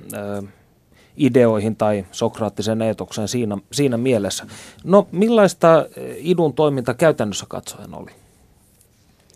[1.17, 4.45] ideoihin tai sokraattisen eetoksen siinä, siinä mielessä.
[4.84, 5.86] No millaista
[6.17, 8.12] idun toiminta käytännössä katsoen oli?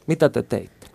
[0.07, 0.87] Mitä te teitte?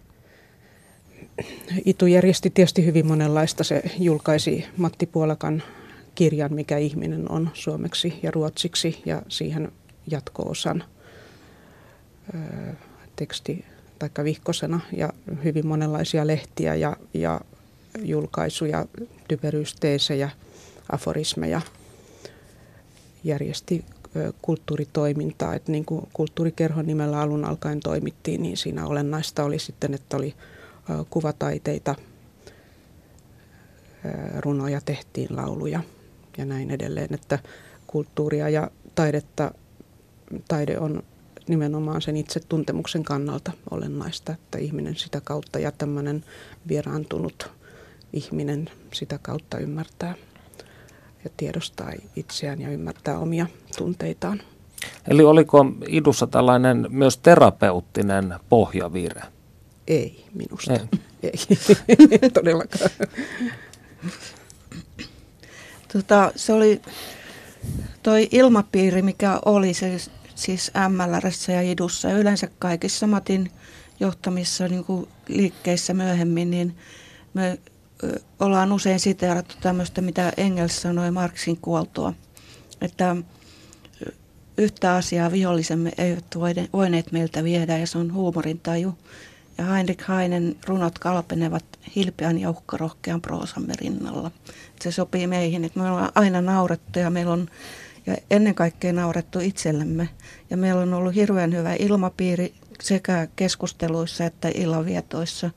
[1.85, 3.65] Itu järjesti tietysti hyvin monenlaista.
[3.65, 5.63] Se julkaisi Matti Puolakan
[6.15, 9.73] kirjan Mikä ihminen on suomeksi ja ruotsiksi ja siihen
[10.11, 10.85] jatko-osan
[13.17, 13.65] teksti
[13.99, 15.13] tai vihkosena ja
[15.45, 17.41] hyvin monenlaisia lehtiä ja, ja
[18.03, 18.87] julkaisuja,
[19.29, 20.31] typeryysteesejä,
[20.93, 21.61] aforismeja,
[23.25, 23.85] järjesti
[24.43, 30.17] kulttuuritoimintaa, että niin kuin kulttuurikerhon nimellä alun alkaen toimittiin, niin siinä olennaista oli sitten, että
[30.17, 30.35] oli
[31.11, 31.95] kuvataiteita,
[34.39, 35.81] runoja tehtiin, lauluja
[36.39, 37.39] ja näin edelleen, että
[37.87, 39.55] kulttuuria ja taidetta,
[40.49, 41.03] taide on
[41.49, 46.25] nimenomaan sen itse tuntemuksen kannalta olennaista, että ihminen sitä kautta ja tämmöinen
[46.69, 47.51] vieraantunut
[48.13, 50.15] ihminen sitä kautta ymmärtää
[51.27, 53.47] ja tiedostaa itseään ja ymmärtää omia
[53.79, 54.43] tunteitaan.
[55.09, 59.23] Eli oliko idussa tällainen myös terapeuttinen pohjavire?
[59.87, 60.73] Ei minusta.
[60.73, 60.89] Ei,
[61.89, 62.31] Ei.
[62.35, 62.91] todellakaan.
[65.93, 66.83] Tota, se oli
[68.03, 69.97] toi ilmapiiri, mikä oli se,
[70.35, 73.51] siis MLRssä ja idussa ja yleensä kaikissa Matin
[74.01, 76.77] johtamissa niin kuin liikkeissä myöhemmin, niin
[77.35, 77.59] me
[78.41, 82.13] ollaan usein siteerattu tämmöistä, mitä Engels sanoi Marksin kuoltua,
[82.81, 83.17] että
[84.59, 86.37] yhtä asiaa vihollisemme eivät
[86.73, 88.99] voineet meiltä viedä ja se on huumorintaju.
[89.59, 91.65] Ja Heinrich Heinen runot kalpenevat
[91.97, 94.31] hilpeän ja uhkarohkean proosamme rinnalla.
[94.81, 97.49] Se sopii meihin, että me ollaan aina naurettu ja meillä on
[98.07, 100.09] ja ennen kaikkea naurettu itsellemme.
[100.51, 105.51] Ja meillä on ollut hirveän hyvä ilmapiiri sekä keskusteluissa että illanvietoissa.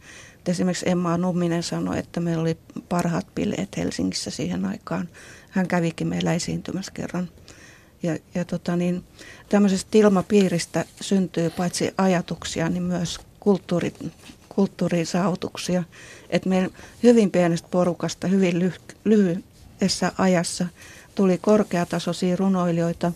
[0.47, 2.57] Esimerkiksi Emma Numminen sanoi, että meillä oli
[2.89, 5.09] parhaat bileet Helsingissä siihen aikaan.
[5.49, 7.29] Hän kävikin meillä esiintymässä kerran.
[8.03, 9.03] Ja, ja tota niin,
[9.49, 13.93] tämmöisestä ilmapiiristä syntyy paitsi ajatuksia, niin myös kulttuuri,
[14.49, 15.83] kulttuurisaavutuksia.
[16.29, 16.69] Että meidän
[17.03, 20.65] hyvin pienestä porukasta hyvin lyh- lyhyessä ajassa
[21.15, 23.11] tuli korkeatasoisia runoilijoita,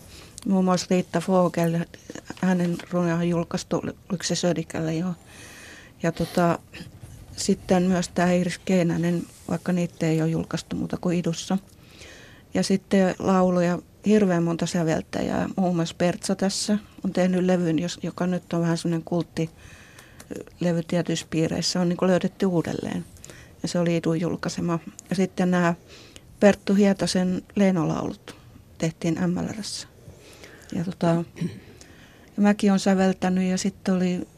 [0.46, 1.78] muun muassa Riitta Vogel,
[2.42, 5.14] hänen runoja on julkaistu, oliko se Södikällä jo.
[6.02, 6.58] Ja tota,
[7.36, 11.58] sitten myös tämä Iris Keinänen, vaikka niitä ei ole julkaistu muuta kuin Idussa.
[12.54, 15.48] Ja sitten lauluja hirveän monta säveltäjää.
[15.56, 19.50] Muun muassa Pertsa tässä on tehnyt levyn, joka nyt on vähän semmoinen kultti
[20.60, 23.04] levy tietyissä piireissä on niin löydetty uudelleen.
[23.62, 24.78] Ja se oli Idun julkaisema.
[25.10, 25.74] Ja sitten nämä
[26.40, 28.36] Perttu Hietasen Leenolaulut
[28.78, 29.88] tehtiin MLRssä.
[30.74, 31.24] Ja tota,
[32.36, 34.28] mäkin olen säveltänyt ja sitten oli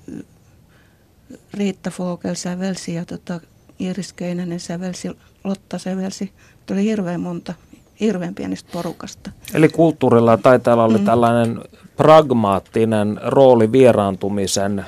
[1.54, 3.40] Riitta Fogel sävelsi ja tota,
[3.78, 5.10] Iris Keinänen sävelsi,
[5.44, 6.32] Lotta sävelsi.
[6.66, 7.54] Tuli hirveän monta
[8.00, 9.30] hirveän pienestä porukasta.
[9.54, 11.04] Eli kulttuurilla taitaa olla mm.
[11.04, 11.60] tällainen
[11.96, 14.86] pragmaattinen rooli vieraantumisen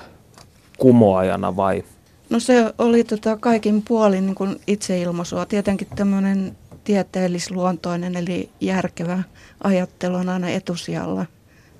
[0.78, 1.84] kumoajana vai?
[2.30, 5.46] No se oli tota kaikin puolin niin kuin itseilmaisua.
[5.46, 9.22] Tietenkin tämmöinen tieteellisluontoinen eli järkevä
[9.64, 11.26] ajattelu on aina etusijalla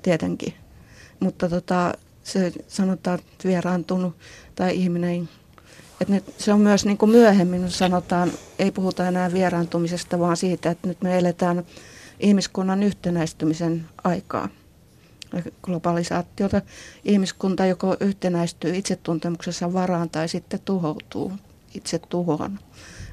[0.02, 0.54] tietenkin.
[1.20, 1.92] Mutta tota,
[2.28, 4.16] se sanotaan, että vieraantunut
[4.54, 5.28] tai ihminen
[6.00, 10.70] että nyt se on myös niin kuin myöhemmin sanotaan, ei puhuta enää vieraantumisesta, vaan siitä,
[10.70, 11.64] että nyt me eletään
[12.20, 14.48] ihmiskunnan yhtenäistymisen aikaa.
[15.62, 16.62] Globalisaatiota
[17.04, 21.32] ihmiskunta joko yhtenäistyy itsetuntemuksessa varaan tai sitten tuhoutuu
[21.74, 22.58] itse tuhoon.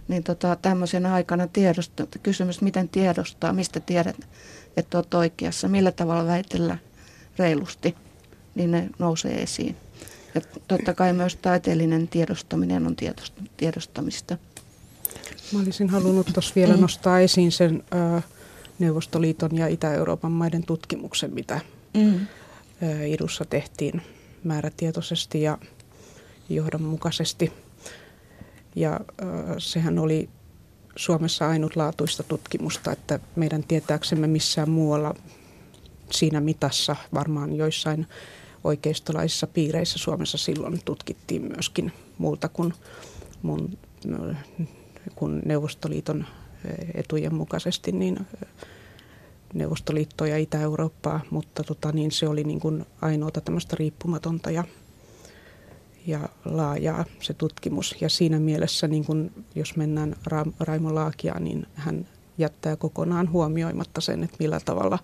[0.08, 4.16] Niin tota, tämmöisenä aikana tiedosta, kysymys, miten tiedostaa, mistä tiedät,
[4.78, 6.78] että olet oikeassa, millä tavalla väitellä
[7.38, 7.96] reilusti,
[8.56, 9.76] niin ne nousee esiin.
[10.36, 12.96] Ja totta kai myös taiteellinen tiedostaminen on
[13.58, 14.38] tiedostamista.
[15.54, 16.82] Mä olisin halunnut tuossa vielä mm.
[16.82, 17.84] nostaa esiin sen
[18.80, 21.60] Neuvostoliiton ja Itä-Euroopan maiden tutkimuksen, mitä
[21.94, 22.28] mm.
[23.06, 24.02] Idussa tehtiin
[24.44, 25.58] määrätietoisesti ja
[26.50, 27.54] johdonmukaisesti.
[28.76, 29.00] Ja
[29.58, 30.30] sehän oli
[30.96, 35.16] Suomessa ainutlaatuista tutkimusta, että meidän tietääksemme missään muualla
[36.12, 38.08] siinä mitassa, varmaan joissain
[38.66, 42.74] oikeistolaisissa piireissä Suomessa silloin tutkittiin myöskin muulta kuin,
[43.42, 43.78] mun,
[45.16, 46.26] kuin Neuvostoliiton
[46.94, 48.28] etujen mukaisesti, niin
[49.54, 54.64] Neuvostoliittoa ja Itä-Eurooppaa, mutta tota, niin se oli niin kuin ainoata tämmöistä riippumatonta ja,
[56.08, 57.96] ja laajaa se tutkimus.
[58.02, 64.02] Ja siinä mielessä, niin kun, jos mennään Ra- Raimo Laakiaan, niin hän jättää kokonaan huomioimatta
[64.02, 65.00] sen, että millä tavalla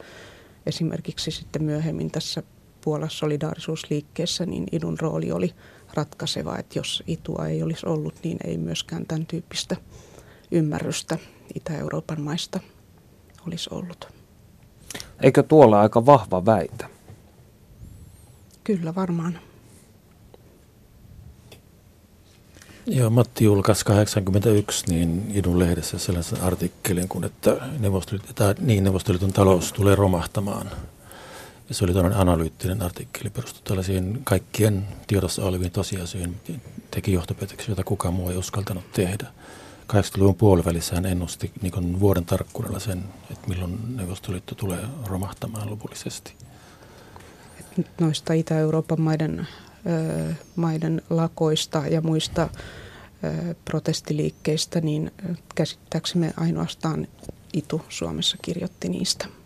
[0.66, 2.44] esimerkiksi sitten myöhemmin tässä
[2.82, 5.54] Puolan solidaarisuusliikkeessä, niin idun rooli oli
[5.94, 9.76] ratkaiseva, että jos itua ei olisi ollut, niin ei myöskään tämän tyyppistä
[10.52, 11.18] ymmärrystä
[11.56, 12.60] Itä-Euroopan maista
[13.48, 14.08] olisi ollut.
[15.22, 16.90] Eikö tuolla aika vahva väitä?
[18.64, 19.40] Kyllä varmaan.
[22.86, 29.74] Joo, Matti julkaisi 81 niin Idun lehdessä sellaisen artikkelin, kun että Neuvostoliiton, niin, Neuvostoliiton talous
[29.74, 30.72] tulee romahtamaan–
[31.72, 36.42] se oli tämmöinen analyyttinen artikkeli, perustui tällaisiin kaikkien tiedossa oleviin tosiasioihin,
[36.92, 39.28] teki johtopäätöksiä, joita kukaan muu ei uskaltanut tehdä.
[39.94, 46.34] 80-luvun puolivälissä hän ennusti niin vuoden tarkkuudella sen, että milloin Neuvostoliitto tulee romahtamaan lopullisesti.
[48.02, 49.48] Noista Itä-Euroopan maiden,
[50.30, 52.50] ö, maiden lakoista ja muista
[53.24, 55.12] ö, protestiliikkeistä, niin
[55.56, 57.08] käsittääksemme ainoastaan
[57.54, 59.41] Itu Suomessa kirjoitti niistä.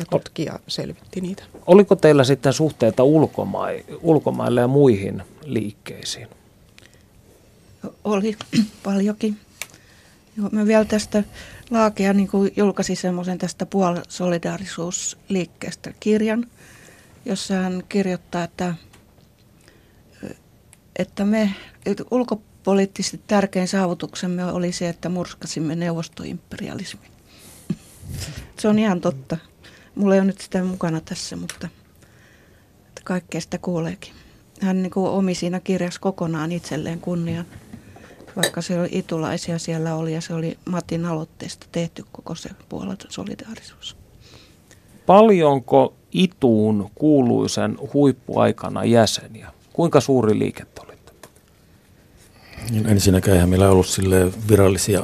[0.00, 1.42] Ja tutkija selvitti niitä.
[1.66, 6.28] Oliko teillä sitten suhteita ulkomai, ulkomaille ja muihin liikkeisiin?
[8.04, 8.36] Oli
[8.82, 9.36] paljonkin.
[10.36, 11.22] Joo, mä vielä tästä
[11.70, 16.46] Laakea niin kuin julkaisi semmoisen tästä puolisolidaarisuusliikkeestä kirjan,
[17.24, 18.74] jossa hän kirjoittaa, että,
[20.98, 21.54] että me
[21.86, 27.10] että ulkopoliittisesti tärkein saavutuksemme oli se, että murskasimme neuvostoimperialismin.
[28.58, 29.36] se on ihan totta.
[29.94, 31.68] Mulla ei ole nyt sitä mukana tässä, mutta
[32.88, 34.12] että kaikkea sitä kuuleekin.
[34.60, 37.46] Hän niin kuin omi siinä kirjassa kokonaan itselleen kunnian
[38.36, 43.06] vaikka se oli itulaisia siellä oli ja se oli Matin aloitteesta tehty koko se puolet
[43.08, 43.96] solidaarisuus.
[45.06, 49.52] Paljonko ituun kuuluisen huippuaikana jäseniä?
[49.72, 51.12] Kuinka suuri liike olitte?
[52.70, 55.02] Niin ensinnäkään eihän meillä ollut sille virallisia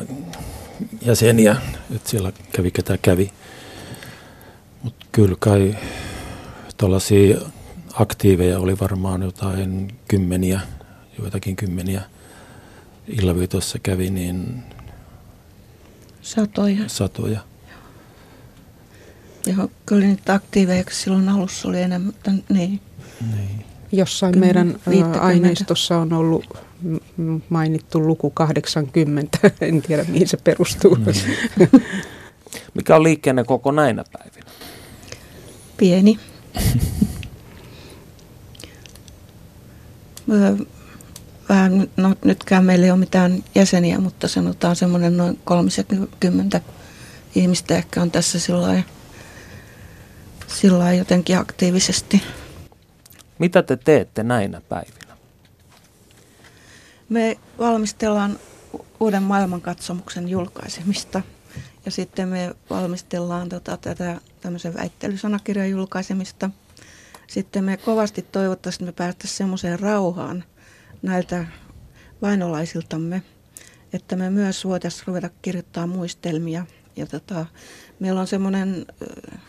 [1.03, 1.57] jäseniä,
[1.96, 3.33] että siellä kävi ketä kävi.
[4.82, 5.76] Mutta kyllä kai
[6.76, 7.38] tuollaisia
[7.92, 10.60] aktiiveja oli varmaan jotain kymmeniä,
[11.18, 12.02] joitakin kymmeniä–
[13.08, 14.62] Illaviitossa kävi, niin
[16.22, 16.84] satoja.
[16.86, 17.40] satoja.
[19.46, 22.12] Joo, kyllä niitä aktiiveja silloin alussa oli enemmän.
[22.26, 22.80] Niin.
[23.36, 23.64] niin.
[23.92, 25.20] Jossain Kymmen, meidän 50.
[25.20, 26.44] aineistossa on ollut
[27.48, 29.38] mainittu luku 80.
[29.60, 30.94] En tiedä, mihin se perustuu.
[30.94, 31.12] No.
[32.74, 34.38] Mikä on liikkeenne koko näinä päivinä?
[35.78, 36.18] Pieni.
[41.48, 46.60] vähän, no nytkään meillä ei ole mitään jäseniä, mutta sanotaan semmoinen noin 30
[47.34, 48.82] ihmistä ehkä on tässä sillä
[50.46, 52.22] sillä jotenkin aktiivisesti.
[53.38, 55.16] Mitä te teette näinä päivinä?
[57.08, 58.38] Me valmistellaan
[59.00, 61.22] uuden maailmankatsomuksen julkaisemista
[61.84, 66.51] ja sitten me valmistellaan tota, tätä tämmöisen väittelysanakirjan julkaisemista.
[67.27, 70.44] Sitten me kovasti toivottavasti me päästäisiin semmoiseen rauhaan–
[71.03, 71.44] näiltä
[72.22, 73.22] vainolaisiltamme,
[73.92, 76.66] että me myös voitaisiin ruveta kirjoittaa muistelmia.
[76.96, 77.46] Ja tota,
[78.01, 78.87] meillä on semmoinen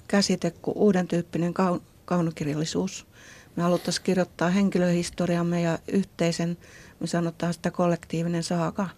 [0.08, 3.08] käsite kuin uuden tyyppinen kaun- kaunokirjallisuus.
[3.56, 6.58] Me haluttaisiin kirjoittaa henkilöhistoriamme ja yhteisen,
[7.00, 8.90] me sanotaan sitä kollektiivinen saaka,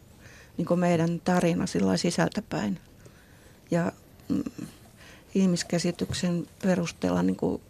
[0.57, 2.79] niin kuin meidän tarina sillä sisältäpäin.
[3.71, 3.91] Ja
[4.29, 4.43] mm,
[5.35, 7.61] ihmiskäsityksen perusteella niin kuin,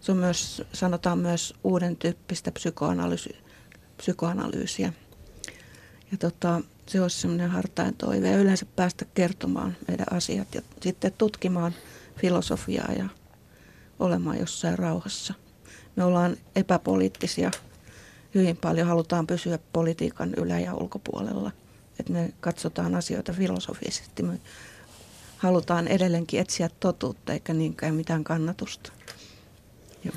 [0.00, 3.46] se on myös, sanotaan myös uuden tyyppistä psykoanalyysiä
[3.96, 4.92] psykoanalyysiä.
[6.12, 11.12] Ja tota, se olisi semmoinen hartain toive ja yleensä päästä kertomaan meidän asiat ja sitten
[11.18, 11.74] tutkimaan
[12.16, 13.08] filosofiaa ja
[13.98, 15.34] olemaan jossain rauhassa.
[15.96, 17.50] Me ollaan epäpoliittisia.
[18.34, 21.50] Hyvin paljon halutaan pysyä politiikan ylä- ja ulkopuolella.
[22.00, 24.22] Että me katsotaan asioita filosofisesti.
[25.46, 28.92] Halutaan edelleenkin etsiä totuutta eikä niinkään mitään kannatusta.
[30.04, 30.14] Joo.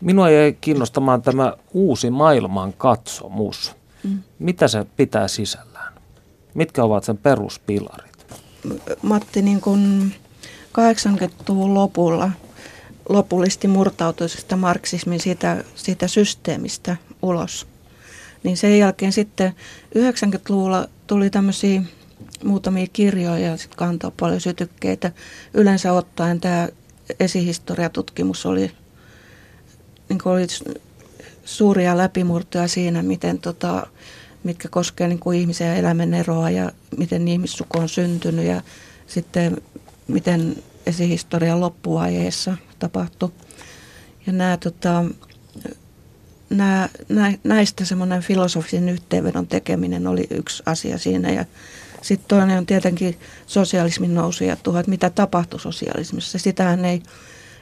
[0.00, 3.76] Minua jäi kiinnostamaan tämä uusi maailman katsomus.
[4.04, 4.18] Mm.
[4.38, 5.92] Mitä se pitää sisällään?
[6.54, 8.26] Mitkä ovat sen peruspilarit?
[9.02, 10.12] Matti, niin kun
[10.78, 12.30] 80-luvun lopulla
[13.08, 17.66] lopullisesti murtautui sitä marksismin siitä, siitä systeemistä ulos.
[18.42, 19.54] Niin sen jälkeen sitten
[19.98, 21.82] 90-luvulla tuli tämmöisiä
[22.44, 25.12] muutamia kirjoja ja sitten kantoi paljon sytykkeitä.
[25.54, 26.68] Yleensä ottaen tämä
[27.20, 28.70] esihistoriatutkimus oli
[30.08, 30.46] niin oli
[31.44, 33.86] suuria läpimurtoja siinä, miten tota,
[34.44, 38.62] mitkä koskee niin kuin ihmisen ja elämän eroa ja miten ihmissuku on syntynyt ja
[39.06, 39.56] sitten
[40.08, 43.30] miten esihistorian loppuvaiheessa tapahtui.
[44.26, 45.04] Ja nämä, tota,
[46.50, 46.88] nämä,
[47.44, 51.44] näistä semmoinen filosofisen yhteenvedon tekeminen oli yksi asia siinä ja
[52.02, 56.38] sitten toinen on tietenkin sosialismin nousu ja tuho, että mitä tapahtui sosialismissa.
[56.38, 57.02] Sitähän ei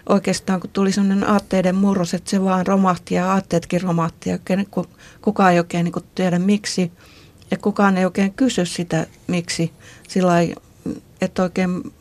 [0.09, 4.38] oikeastaan, kun tuli sellainen aatteiden murros, että se vaan romahti ja aatteetkin romahti ja
[5.22, 6.92] kukaan ei oikein niin tiedä miksi.
[7.51, 9.72] Ja kukaan ei oikein kysy sitä miksi,
[10.09, 10.33] sillä
[11.20, 11.92] että oikein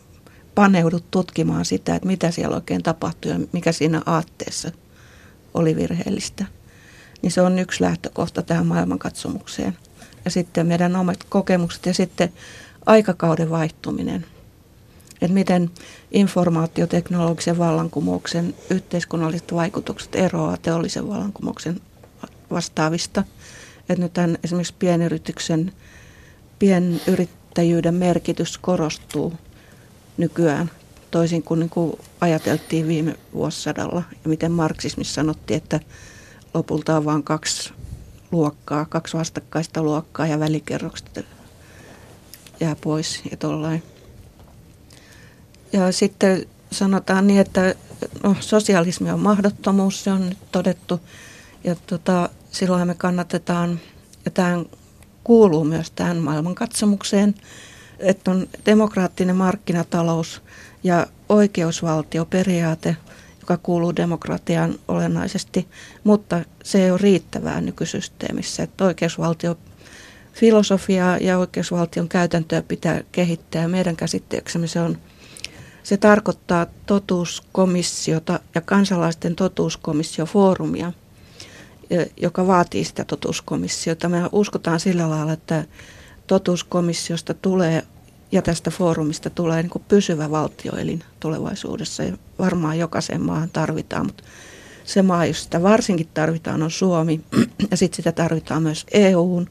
[0.56, 4.72] paneudut tutkimaan sitä, että mitä siellä oikein tapahtui ja mikä siinä aatteessa
[5.54, 6.46] oli virheellistä.
[7.22, 9.78] Niin se on yksi lähtökohta tähän maailmankatsomukseen.
[10.26, 12.34] Ja sitten meidän omat kokemukset ja sitten
[12.86, 14.26] aikakauden vaihtuminen–
[15.22, 15.72] että miten
[16.12, 21.82] informaatioteknologisen vallankumouksen yhteiskunnalliset vaikutukset eroavat teollisen vallankumouksen
[22.52, 23.24] vastaavista.
[23.90, 25.74] Että nyt tämän esimerkiksi pienyrityksen,
[26.60, 29.34] pienyrittäjyyden merkitys korostuu
[30.18, 30.72] nykyään
[31.12, 34.04] toisin kuin, niin kuin ajateltiin viime vuosisadalla.
[34.24, 35.80] Ja miten marksismissa sanottiin, että
[36.54, 37.74] lopulta on vain kaksi
[38.36, 41.26] luokkaa, kaksi vastakkaista luokkaa ja välikerrokset
[42.60, 43.84] jää pois ja tollain.
[45.74, 47.76] Ja sitten sanotaan niin, että
[48.24, 51.00] no, sosialismi on mahdottomuus, se on nyt todettu.
[51.64, 53.80] Ja tota, silloin me kannatetaan,
[54.26, 54.66] ja tähän
[55.24, 57.36] kuuluu myös tähän maailmankatsomukseen,
[58.00, 60.42] että on demokraattinen markkinatalous
[60.84, 62.98] ja oikeusvaltioperiaate,
[63.46, 65.68] joka kuuluu demokratiaan olennaisesti,
[66.04, 68.64] mutta se ei ole riittävää nykysysteemissä.
[68.64, 69.58] Että oikeusvaltio
[70.34, 73.68] filosofiaa ja oikeusvaltion käytäntöä pitää kehittää.
[73.68, 74.98] Meidän käsitteeksemme se, on,
[75.84, 80.94] se tarkoittaa totuuskomissiota ja kansalaisten totuuskomissiofoorumia,
[82.18, 84.10] joka vaatii sitä totuuskomissiota.
[84.10, 85.66] Me uskotaan sillä lailla, että
[86.28, 87.84] totuuskomissiosta tulee
[88.32, 92.04] ja tästä foorumista tulee niin pysyvä valtioelin tulevaisuudessa.
[92.04, 94.24] Ja varmaan jokaisen maahan tarvitaan, mutta
[94.84, 97.22] se maa, josta sitä varsinkin tarvitaan, on Suomi.
[97.72, 99.50] Ja sitten sitä tarvitaan myös EUn,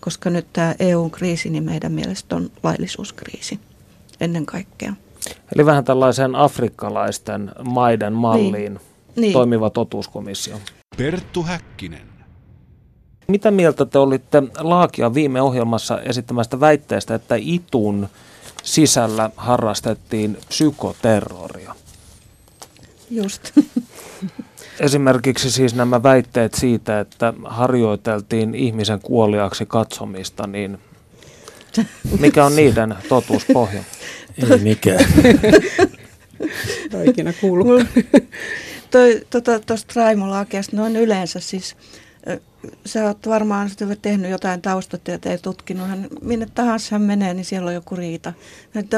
[0.00, 3.60] koska nyt tämä EU-kriisi niin meidän mielestä on laillisuuskriisi
[4.20, 4.92] ennen kaikkea.
[5.54, 8.80] Eli vähän tällaisen afrikkalaisten maiden malliin niin.
[9.16, 9.32] niin.
[9.32, 10.60] toimiva totuuskomissio.
[10.96, 12.07] Perttu Häkkinen.
[13.32, 18.08] Mitä mieltä te olitte Laakia viime ohjelmassa esittämästä väitteestä, että ITUN
[18.62, 21.74] sisällä harrastettiin psykoterroria?
[23.10, 23.42] Just.
[24.80, 30.78] Esimerkiksi siis nämä väitteet siitä, että harjoiteltiin ihmisen kuoliaksi katsomista, niin
[32.20, 33.84] mikä on niiden totuuspohja?
[34.52, 35.04] Ei mikään.
[36.90, 37.82] Tämä ikinä kuullut.
[38.90, 41.76] Tuosta tota, Raimo Laakeasta noin yleensä siis
[42.86, 43.70] sä oot varmaan
[44.02, 45.88] tehnyt jotain taustatyötä ja tutkinut.
[45.88, 48.32] Hän, minne tahansa hän menee, niin siellä on joku riita.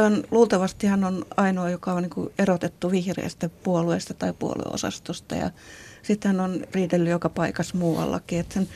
[0.06, 5.34] On, luultavasti hän on ainoa, joka on niin erotettu vihreästä puolueesta tai puolueosastosta.
[5.34, 5.50] Ja
[6.02, 8.40] sitten hän on riidellyt joka paikassa muuallakin.
[8.40, 8.68] Että sen,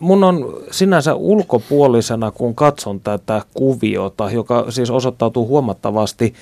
[0.00, 6.34] Mun on sinänsä ulkopuolisena, kun katson tätä kuviota, joka siis osoittautuu huomattavasti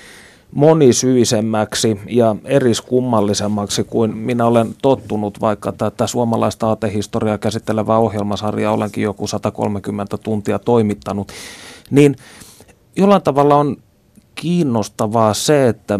[0.51, 9.27] monisyisemmäksi ja eriskummallisemmaksi kuin minä olen tottunut, vaikka tätä suomalaista aatehistoriaa käsittelevää ohjelmasarjaa olenkin joku
[9.27, 11.31] 130 tuntia toimittanut,
[11.91, 12.15] niin
[12.95, 13.77] jollain tavalla on
[14.35, 15.99] kiinnostavaa se, että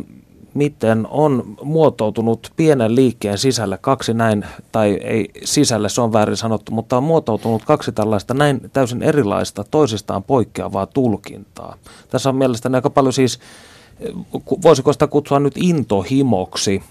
[0.54, 6.72] miten on muotoutunut pienen liikkeen sisällä kaksi näin, tai ei sisälle, se on väärin sanottu,
[6.72, 11.76] mutta on muotoutunut kaksi tällaista näin täysin erilaista, toisistaan poikkeavaa tulkintaa.
[12.10, 13.40] Tässä on mielestäni aika paljon siis
[14.64, 16.84] voisiko sitä kutsua nyt intohimoksi,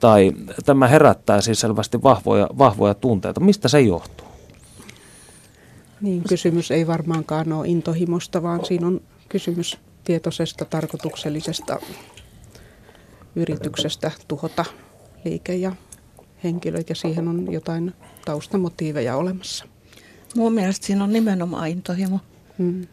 [0.00, 0.32] tai
[0.64, 3.40] tämä herättää siis selvästi vahvoja, vahvoja tunteita.
[3.40, 4.26] Mistä se johtuu?
[6.00, 11.78] Niin, kysymys ei varmaankaan ole intohimosta, vaan siinä on kysymys tietoisesta, tarkoituksellisesta
[13.36, 14.64] yrityksestä tuhota
[15.24, 15.72] liike ja
[16.44, 19.64] henkilöt, ja siihen on jotain taustamotiiveja olemassa.
[20.36, 22.20] Mun mielestä siinä on nimenomaan intohimo.
[22.58, 22.86] Hmm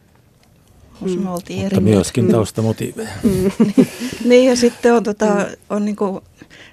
[1.00, 1.22] mm.
[1.22, 2.30] me oltiin Mutta eri myöskin mm.
[2.30, 3.08] taustamotiiveja.
[3.22, 3.50] Mm.
[4.28, 6.22] niin ja sitten on, tota, on niinku,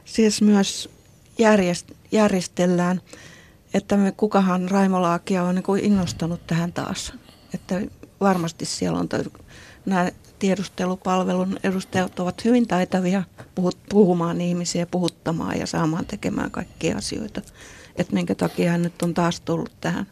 [0.05, 0.89] siis myös
[1.37, 3.01] järjest, järjestellään,
[3.73, 7.13] että me kukahan Raimo Laakia on niinku innostanut tähän taas.
[7.53, 7.81] Että
[8.21, 9.09] varmasti siellä on
[9.85, 13.23] nämä tiedustelupalvelun edustajat ovat hyvin taitavia
[13.89, 17.41] puhumaan ihmisiä, puhuttamaan ja saamaan tekemään kaikkia asioita.
[17.95, 20.07] Että minkä takia hän nyt on taas tullut tähän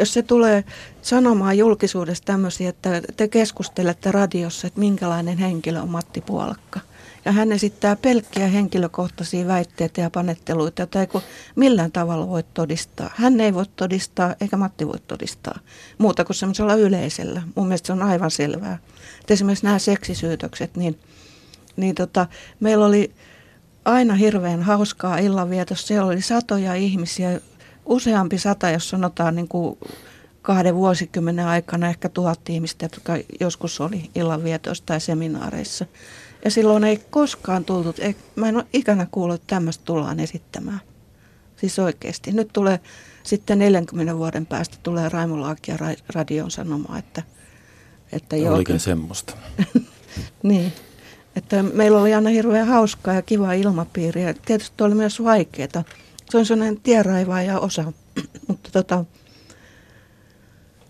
[0.00, 0.64] jos se tulee
[1.02, 6.80] sanomaan julkisuudessa tämmöisiä, että te keskustelette radiossa, että minkälainen henkilö on Matti Puolakka.
[7.24, 11.08] Ja hän esittää pelkkiä henkilökohtaisia väitteitä ja panetteluita, joita ei
[11.56, 13.10] millään tavalla voi todistaa.
[13.14, 15.58] Hän ei voi todistaa, eikä Matti voi todistaa,
[15.98, 17.42] muuta kuin semmoisella yleisellä.
[17.54, 18.78] Mun mielestä se on aivan selvää.
[19.20, 20.98] Et esimerkiksi nämä seksisyytökset, niin,
[21.76, 22.26] niin tota,
[22.60, 23.12] meillä oli
[23.84, 25.86] aina hirveän hauskaa illanvietossa.
[25.86, 27.40] Siellä oli satoja ihmisiä,
[27.86, 29.78] useampi sata, jos sanotaan niin kuin
[30.42, 35.86] kahden vuosikymmenen aikana ehkä tuhat ihmistä, jotka joskus oli illanvietoissa tai seminaareissa.
[36.44, 40.80] Ja silloin ei koskaan tultu, ei, mä en ole ikänä kuullut, että tämmöistä tullaan esittämään.
[41.56, 42.32] Siis oikeasti.
[42.32, 42.80] Nyt tulee
[43.22, 45.78] sitten 40 vuoden päästä tulee Raimo Laakia
[46.14, 47.22] radion sanomaan, että,
[48.12, 48.54] että joo.
[48.54, 49.34] Olikin semmoista.
[50.42, 50.72] niin.
[51.36, 55.84] Että meillä oli aina hirveän hauskaa ja kiva ilmapiiri ja tietysti oli myös vaikeaa
[56.30, 57.92] se on sellainen tieraivaaja osa.
[58.48, 59.04] Mutta tota,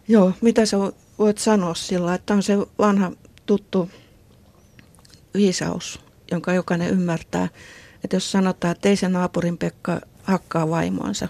[0.09, 0.76] joo, mitä sä
[1.18, 3.12] voit sanoa sillä, että on se vanha
[3.47, 3.91] tuttu
[5.34, 7.49] viisaus, jonka jokainen ymmärtää.
[8.05, 11.28] Että jos sanotaan, että ei se naapurin Pekka hakkaa vaimoansa,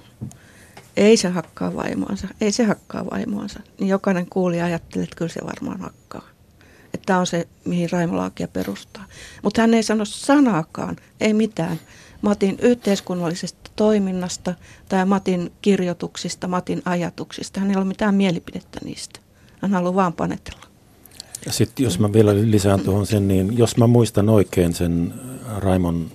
[0.97, 5.41] ei se hakkaa vaimoansa, ei se hakkaa vaimoansa, niin jokainen kuulija ajattelee, että kyllä se
[5.47, 6.29] varmaan hakkaa.
[6.95, 9.05] Että tämä on se, mihin Raimo Laakia perustaa.
[9.43, 11.81] Mutta hän ei sano sanaakaan, ei mitään.
[12.23, 14.55] Matin yhteiskunnallisesta toiminnasta
[14.89, 17.61] tai Matin kirjoituksista, Matin ajatuksista.
[17.61, 19.21] Hän ei ole mitään mielipidettä niistä.
[19.63, 20.67] Hän haluaa vaan panetella.
[21.51, 25.15] Sitten jos mä vielä lisään tuohon sen, niin jos mä muistan oikein sen
[25.57, 26.11] Raimon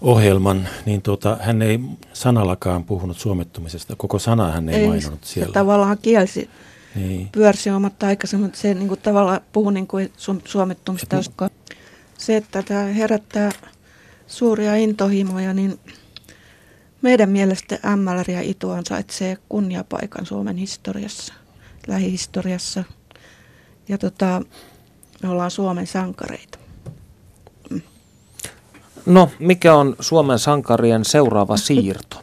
[0.00, 1.80] ohjelman, niin tuota, hän ei
[2.12, 3.96] sanallakaan puhunut suomettumisesta.
[3.96, 5.46] Koko sana hän ei, ei maininnut siellä.
[5.46, 6.50] Se tavallaan kielsi,
[6.94, 7.28] niin.
[7.32, 10.12] pyörsi omat aikaisemmin, se niin kuin, tavallaan puhui niin kuin
[10.44, 11.16] suomettumista.
[11.18, 11.52] Et,
[12.18, 13.50] se, että tämä herättää
[14.26, 15.78] suuria intohimoja, niin
[17.02, 21.34] meidän mielestä MLR ja ITU ansaitsee kunniapaikan Suomen historiassa,
[21.86, 22.84] lähihistoriassa.
[23.88, 24.42] Ja tota,
[25.22, 26.58] me ollaan Suomen sankareita.
[29.06, 32.22] No, mikä on Suomen sankarien seuraava siirto?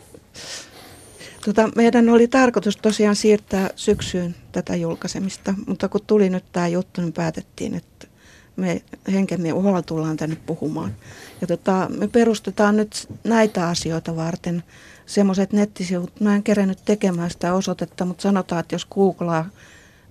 [1.46, 7.02] Tota, meidän oli tarkoitus tosiaan siirtää syksyyn tätä julkaisemista, mutta kun tuli nyt tämä juttu,
[7.02, 8.08] niin päätettiin, että
[8.56, 8.82] me
[9.12, 10.96] henkemme uhalla tullaan tänne puhumaan.
[11.42, 14.64] Ja tota, me perustetaan nyt näitä asioita varten
[15.06, 16.20] semmoiset nettisivut.
[16.20, 19.50] Mä en kerennyt tekemään sitä osoitetta, mutta sanotaan, että jos googlaa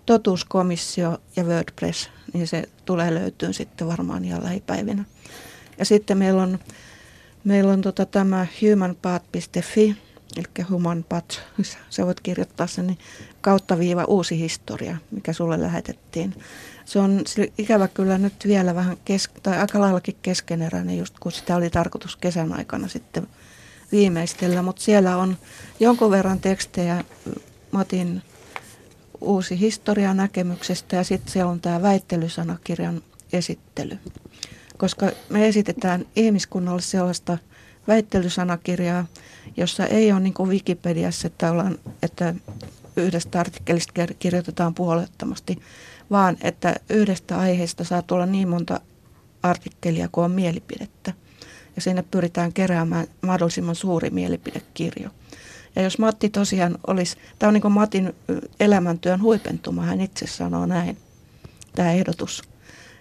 [0.06, 5.04] totuuskomissio ja WordPress, niin se tulee löytyyn sitten varmaan ihan lähipäivinä.
[5.78, 6.58] Ja sitten meillä on,
[7.44, 9.96] meillä on tota tämä humanpath.fi,
[10.36, 11.38] eli humanpath,
[11.90, 12.98] sä voit kirjoittaa sen, niin
[13.40, 16.34] kautta viiva uusi historia, mikä sulle lähetettiin.
[16.92, 17.24] Se on
[17.58, 22.16] ikävä kyllä nyt vielä vähän, kes, tai aika laillakin keskeneräinen, just kun sitä oli tarkoitus
[22.16, 23.26] kesän aikana sitten
[23.92, 25.36] viimeistellä, mutta siellä on
[25.80, 27.04] jonkun verran tekstejä
[27.70, 28.22] Matin
[29.20, 33.98] uusi historia näkemyksestä ja sitten siellä on tämä väittelysanakirjan esittely.
[34.78, 37.38] Koska me esitetään ihmiskunnalle sellaista
[37.88, 39.06] väittelysanakirjaa,
[39.56, 42.34] jossa ei ole niin kuin Wikipediassa, että, ollaan, että
[42.96, 45.58] yhdestä artikkelista kirjoitetaan puolettomasti,
[46.10, 48.80] vaan että yhdestä aiheesta saa tulla niin monta
[49.42, 51.12] artikkelia kuin on mielipidettä.
[51.76, 55.10] Ja sinne pyritään keräämään mahdollisimman suuri mielipidekirjo.
[55.76, 58.14] Ja jos Matti tosiaan olisi, tämä on niin kuin Matin
[58.60, 60.98] elämäntyön huipentuma, hän itse sanoo näin,
[61.74, 62.42] tämä ehdotus.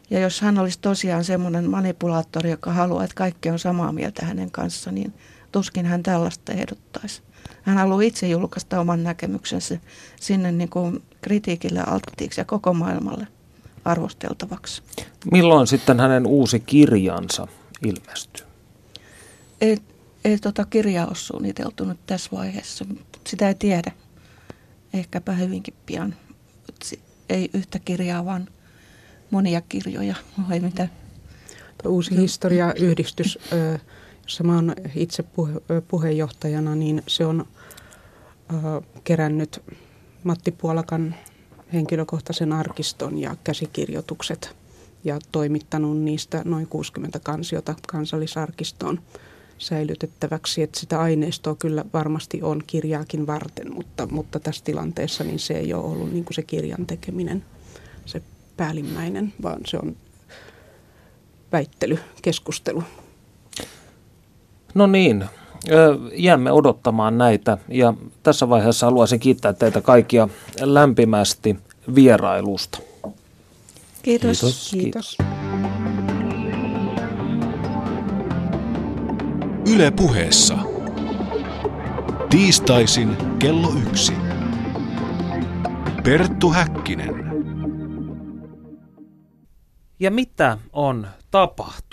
[0.09, 4.51] Ja jos hän olisi tosiaan semmoinen manipulaattori, joka haluaa, että kaikki on samaa mieltä hänen
[4.51, 5.13] kanssaan, niin
[5.51, 7.21] tuskin hän tällaista ehdottaisi.
[7.61, 9.77] Hän haluaa itse julkaista oman näkemyksensä
[10.19, 13.27] sinne niin kuin kritiikille alttiiksi ja koko maailmalle
[13.85, 14.83] arvosteltavaksi.
[15.31, 17.47] Milloin sitten hänen uusi kirjansa
[17.85, 18.45] ilmestyy?
[19.61, 19.77] Ei,
[20.25, 22.85] ei tota kirjaa ole suunniteltu nyt tässä vaiheessa.
[23.27, 23.91] Sitä ei tiedä.
[24.93, 26.15] Ehkäpä hyvinkin pian.
[27.29, 28.47] Ei yhtä kirjaa, vaan
[29.31, 30.15] monia kirjoja
[30.49, 30.87] vai mitä?
[31.85, 33.39] Uusi historiayhdistys,
[34.23, 35.23] jossa mä oon itse
[35.87, 37.47] puheenjohtajana, niin se on
[39.03, 39.63] kerännyt
[40.23, 41.15] Matti Puolakan
[41.73, 44.55] henkilökohtaisen arkiston ja käsikirjoitukset
[45.03, 49.01] ja toimittanut niistä noin 60 kansiota kansallisarkistoon
[49.57, 50.63] säilytettäväksi.
[50.63, 55.73] Että sitä aineistoa kyllä varmasti on kirjaakin varten, mutta, mutta tässä tilanteessa niin se ei
[55.73, 57.45] ole ollut niin kuin se kirjan tekeminen
[58.05, 58.21] se
[58.57, 59.95] päällimmäinen, vaan se on
[61.51, 62.83] väittely, keskustelu.
[64.73, 65.25] No niin,
[66.13, 67.93] jäämme odottamaan näitä ja
[68.23, 70.27] tässä vaiheessa haluaisin kiittää teitä kaikkia
[70.61, 71.59] lämpimästi
[71.95, 72.79] vierailusta.
[74.01, 74.39] Kiitos.
[74.41, 74.69] Kiitos.
[74.71, 75.17] Kiitos.
[79.75, 80.57] Yle puheessa.
[82.29, 84.13] Tiistaisin kello yksi.
[86.03, 87.15] Perttu Häkkinen.
[89.99, 91.90] Ja mitä on tapahtunut?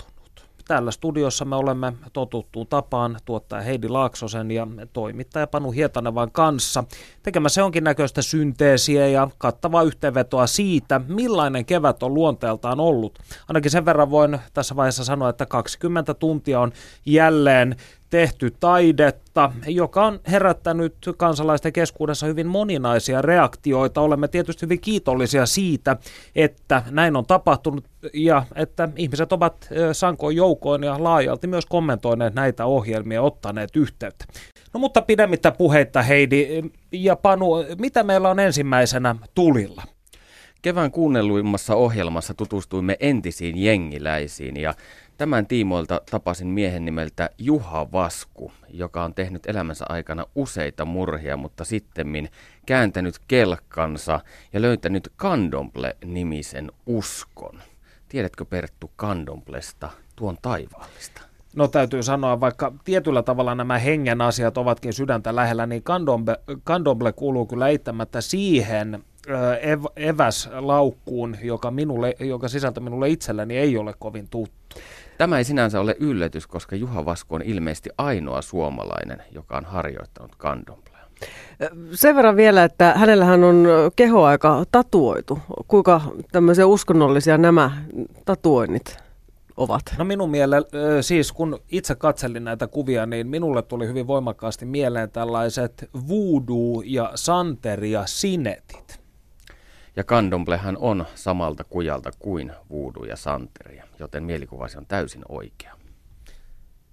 [0.69, 6.83] Täällä studiossa me olemme totuttuun tapaan tuottaja Heidi Laaksosen ja toimittaja Panu Hietanevan kanssa
[7.23, 13.19] tekemässä jonkinnäköistä synteesiä ja kattavaa yhteenvetoa siitä, millainen kevät on luonteeltaan ollut.
[13.47, 16.71] Ainakin sen verran voin tässä vaiheessa sanoa, että 20 tuntia on
[17.05, 17.75] jälleen
[18.09, 24.01] tehty taidetta, joka on herättänyt kansalaisten keskuudessa hyvin moninaisia reaktioita.
[24.01, 25.97] Olemme tietysti hyvin kiitollisia siitä,
[26.35, 32.65] että näin on tapahtunut ja että ihmiset ovat sankoin joukoin ja laajalti myös kommentoineet näitä
[32.65, 34.25] ohjelmia ottaneet yhteyttä.
[34.73, 37.49] No mutta pidemmittä puheitta Heidi ja Panu,
[37.79, 39.83] mitä meillä on ensimmäisenä tulilla?
[40.61, 44.73] Kevään kuunnelluimmassa ohjelmassa tutustuimme entisiin jengiläisiin ja
[45.19, 51.63] Tämän tiimoilta tapasin miehen nimeltä Juha Vasku, joka on tehnyt elämänsä aikana useita murhia, mutta
[51.63, 52.29] sittemmin
[52.65, 54.19] kääntänyt kelkkansa
[54.53, 57.61] ja löytänyt Kandomble-nimisen uskon.
[58.09, 61.21] Tiedätkö Perttu Kandomblesta tuon taivaallista?
[61.55, 67.11] No täytyy sanoa, vaikka tietyllä tavalla nämä hengen asiat ovatkin sydäntä lähellä, niin Kandomble, Kandomble
[67.11, 69.03] kuuluu kyllä eittämättä siihen
[69.61, 74.59] ev, eväslaukkuun, joka, minulle, joka sisältö minulle itselleni ei ole kovin tuttu.
[75.19, 80.35] Tämä ei sinänsä ole yllätys, koska Juha Vasku on ilmeisesti ainoa suomalainen, joka on harjoittanut
[80.35, 81.05] kandomblea.
[81.91, 85.39] Sen verran vielä, että hänellähän on kehoaika tatuoitu.
[85.67, 86.01] Kuinka
[86.31, 87.71] tämmöisiä uskonnollisia nämä
[88.25, 88.97] tatuoinnit
[89.57, 89.81] ovat?
[89.97, 95.11] No minun mielestä, siis kun itse katselin näitä kuvia, niin minulle tuli hyvin voimakkaasti mieleen
[95.11, 98.98] tällaiset voodoo ja santeria sinetit.
[99.95, 105.75] Ja kandomplehan on samalta kujalta kuin voodoo ja santeria, joten mielikuvasi on täysin oikea.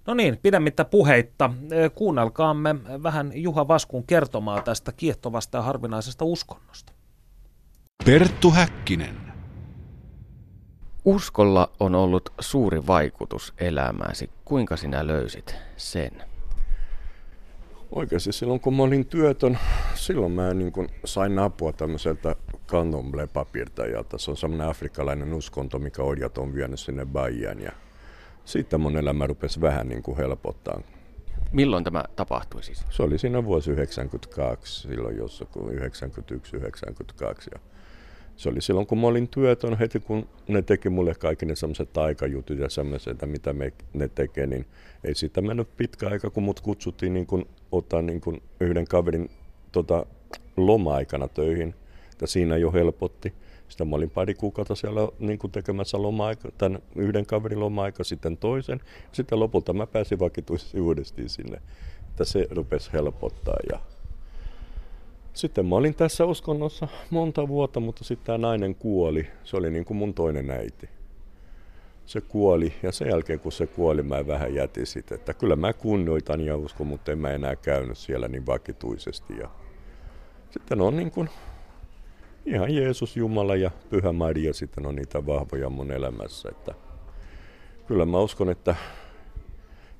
[0.07, 1.49] No niin, pidemmittä puheitta.
[1.95, 6.93] Kuunnelkaamme vähän Juha Vaskun kertomaa tästä kiehtovasta ja harvinaisesta uskonnosta.
[8.05, 9.17] Perttu Häkkinen.
[11.05, 14.29] Uskolla on ollut suuri vaikutus elämääsi.
[14.45, 16.23] Kuinka sinä löysit sen?
[17.91, 19.59] Oikeasti silloin kun mä olin työtön,
[19.95, 22.35] silloin mä niin kun sain apua tämmöiseltä
[22.67, 24.17] candomblé-papirtajalta.
[24.17, 27.61] Se on semmoinen afrikkalainen uskonto, mikä orjat on vienyt sinne Bahiaan.
[27.61, 27.71] Ja
[28.45, 30.81] sitten mun elämä rupesi vähän niin kuin helpottaa.
[31.51, 32.85] Milloin tämä tapahtui siis?
[32.89, 35.65] Se oli siinä vuosi 92, silloin jossakin 91-92.
[37.53, 37.59] Ja
[38.35, 41.93] se oli silloin, kun mä olin työtön, heti kun ne teki mulle kaikki ne semmoiset
[41.93, 44.65] taikajutut ja semmoiset, mitä me, ne tekee, niin
[45.03, 49.29] ei siitä mennyt pitkä aika, kun mut kutsuttiin niin kun, ottaa niin kun yhden kaverin
[49.71, 50.05] tota,
[50.57, 51.75] loma-aikana töihin.
[52.21, 53.33] Ja siinä jo helpotti.
[53.67, 58.37] Sitten mä olin pari kuukautta siellä niin kuin tekemässä loma tämän yhden kaverin loma-aika, sitten
[58.37, 58.81] toisen.
[59.11, 61.61] Sitten lopulta mä pääsin vakituisesti uudestaan sinne,
[62.09, 63.57] että se rupesi helpottaa.
[63.71, 63.79] Ja
[65.33, 69.27] sitten mä olin tässä uskonnossa monta vuotta, mutta sitten tämä nainen kuoli.
[69.43, 70.89] Se oli niin kuin mun toinen äiti.
[72.07, 75.73] Se kuoli ja sen jälkeen kun se kuoli, mä vähän jätin sitä, että kyllä mä
[75.73, 79.37] kunnioitan ja uskon, mutta en mä enää käynyt siellä niin vakituisesti.
[79.37, 79.49] Ja
[80.49, 81.29] sitten on niin kuin
[82.45, 86.49] ihan Jeesus, Jumala ja Pyhä Maria sitten on niitä vahvoja mun elämässä.
[86.49, 86.73] Että
[87.87, 88.75] kyllä mä uskon, että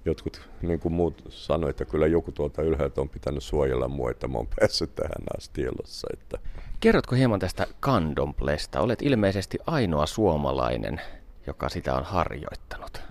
[0.05, 4.27] jotkut, niin kuin muut sanoivat, että kyllä joku tuolta ylhäältä on pitänyt suojella mua, että
[4.27, 6.07] mä oon päässyt tähän asti elossa.
[6.13, 6.37] Että.
[6.79, 8.81] Kerrotko hieman tästä kandomplesta?
[8.81, 11.01] Olet ilmeisesti ainoa suomalainen,
[11.47, 13.01] joka sitä on harjoittanut.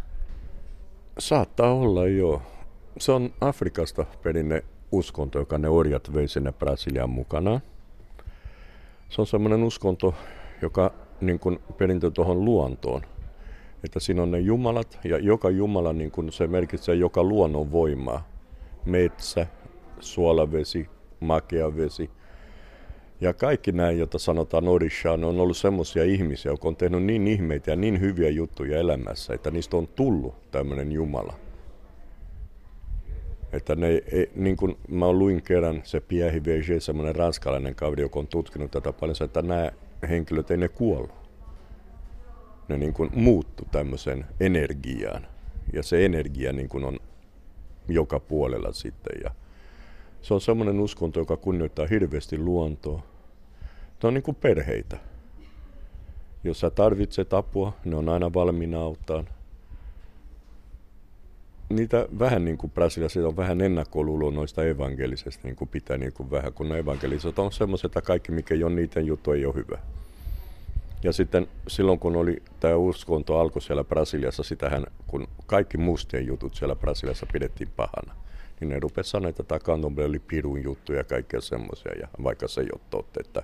[1.19, 2.43] Saattaa olla, joo.
[2.99, 7.61] Se on Afrikasta perinne uskonto, joka ne orjat vei sinne Brasilian mukana.
[9.09, 10.15] Se on semmoinen uskonto,
[10.63, 13.03] joka niin kuin perintö tuohon luontoon.
[13.85, 18.29] Että siinä on ne jumalat ja joka jumala niin kuin se merkitsee joka luonnon voimaa.
[18.85, 19.47] Metsä,
[20.01, 20.89] suolavesi,
[21.21, 22.11] makea vesi.
[23.21, 27.71] Ja kaikki nämä, joita sanotaan Orishaan, on ollut semmoisia ihmisiä, jotka on tehnyt niin ihmeitä
[27.71, 31.35] ja niin hyviä juttuja elämässä, että niistä on tullut tämmöinen Jumala.
[33.53, 38.19] Että ne, ei, niin kuin mä luin kerran, se Pierre Verger, semmoinen ranskalainen kaveri, joka
[38.19, 39.73] on tutkinut tätä paljon, että nämä
[40.09, 41.27] henkilöt ei ne kuollut.
[42.69, 45.27] Ne niin kuin muuttu tämmöiseen energiaan.
[45.73, 46.99] Ja se energia niin kuin on
[47.89, 49.21] joka puolella sitten.
[49.25, 49.31] Ja
[50.27, 53.03] se on semmoinen uskonto, joka kunnioittaa hirveästi luontoa.
[54.03, 54.99] Ne on niin kuin perheitä.
[56.45, 59.25] Jos sä tarvitset apua, ne on aina valmiina auttaa
[61.69, 66.31] niitä vähän niin kuin Brasiliassa on vähän ennakkoluuloa noista evankelisesta, niin kuin pitää niin kuin
[66.31, 69.79] vähän, kun evankeliset on semmoiset, että kaikki mikä ei ole niiden juttu ei ole hyvä.
[71.03, 76.55] Ja sitten silloin kun oli tämä uskonto alkoi siellä Brasiliassa, sitähän kun kaikki mustien jutut
[76.55, 78.15] siellä Brasiliassa pidettiin pahana,
[78.61, 82.49] niin ne rupesivat sanoa, että tämä kantombe oli pirun juttu ja kaikkea semmoisia, ja vaikka
[82.49, 83.43] se ei ole totta, että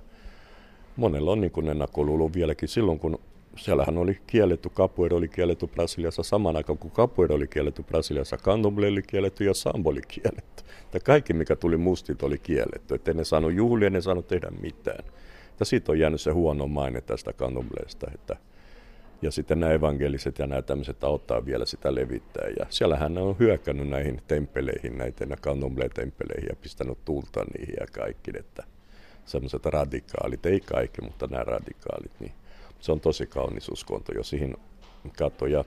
[0.95, 3.19] monella on niin ennakkoluulo vieläkin silloin, kun
[3.57, 8.91] siellähän oli kielletty, capoeira oli kielletty Brasiliassa saman aikaan, kun capoeira oli kielletty Brasiliassa, candomblé
[8.91, 10.63] oli kielletty ja sambo oli kielletty.
[10.85, 12.95] Että kaikki, mikä tuli mustit, oli kielletty.
[12.95, 15.05] Että ne saanut juhlia, ne saanut tehdä mitään.
[15.59, 18.37] Ja siitä on jäänyt se huono maine tästä candomblésta, että
[19.23, 22.47] ja sitten nämä evankeliset ja nämä tämmöiset auttaa vielä sitä levittää.
[22.59, 28.31] Ja siellähän ne on hyökännyt näihin temppeleihin, näitä candomblé-temppeleihin ja pistänyt tulta niihin ja kaikki.
[28.39, 28.63] Että
[29.25, 32.31] semmoiset radikaalit, ei kaikki, mutta nämä radikaalit, niin
[32.79, 34.57] se on tosi kaunis uskonto, jos siihen
[35.17, 35.47] katsoo.
[35.47, 35.65] Ja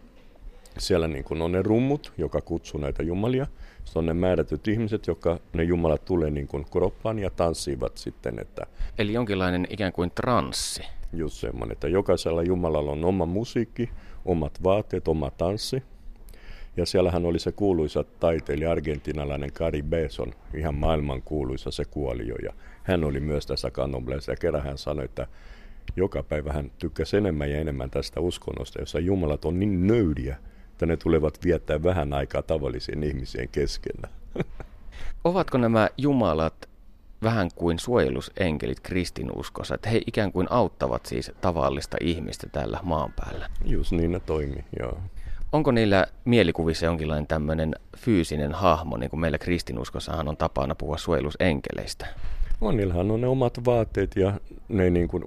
[0.78, 3.46] siellä niin kuin on ne rummut, joka kutsuu näitä jumalia.
[3.84, 8.38] Se on ne määrätyt ihmiset, jotka ne jumalat tulee niin kuin kroppaan ja tanssivat sitten.
[8.38, 8.66] Että
[8.98, 10.82] Eli jonkinlainen ikään kuin transsi.
[11.12, 13.90] Just semmoinen, että jokaisella jumalalla on oma musiikki,
[14.24, 15.82] omat vaatteet, oma tanssi.
[16.76, 22.34] Ja siellähän oli se kuuluisa taiteilija, argentinalainen Cari Beson, ihan maailman kuuluisa, se kuoli jo.
[22.42, 22.52] Ja
[22.82, 25.26] hän oli myös tässä kandomblessa ja kerran hän sanoi, että
[25.96, 30.36] joka päivä hän tykkäsi enemmän ja enemmän tästä uskonnosta, jossa jumalat on niin nöydiä,
[30.76, 34.08] että ne tulevat viettää vähän aikaa tavallisien ihmisien keskenä.
[35.24, 36.68] Ovatko nämä jumalat
[37.22, 43.48] vähän kuin suojelusenkelit kristinuskossa, että he ikään kuin auttavat siis tavallista ihmistä tällä maan päällä?
[43.64, 44.98] Just niin ne toimii, joo.
[45.52, 52.06] Onko niillä mielikuvissa jonkinlainen tämmöinen fyysinen hahmo, niin kuin meillä kristinuskossahan on tapana puhua suojelusenkeleistä?
[52.60, 55.24] On, niillähän on ne omat vaatteet ja ne niin kuin,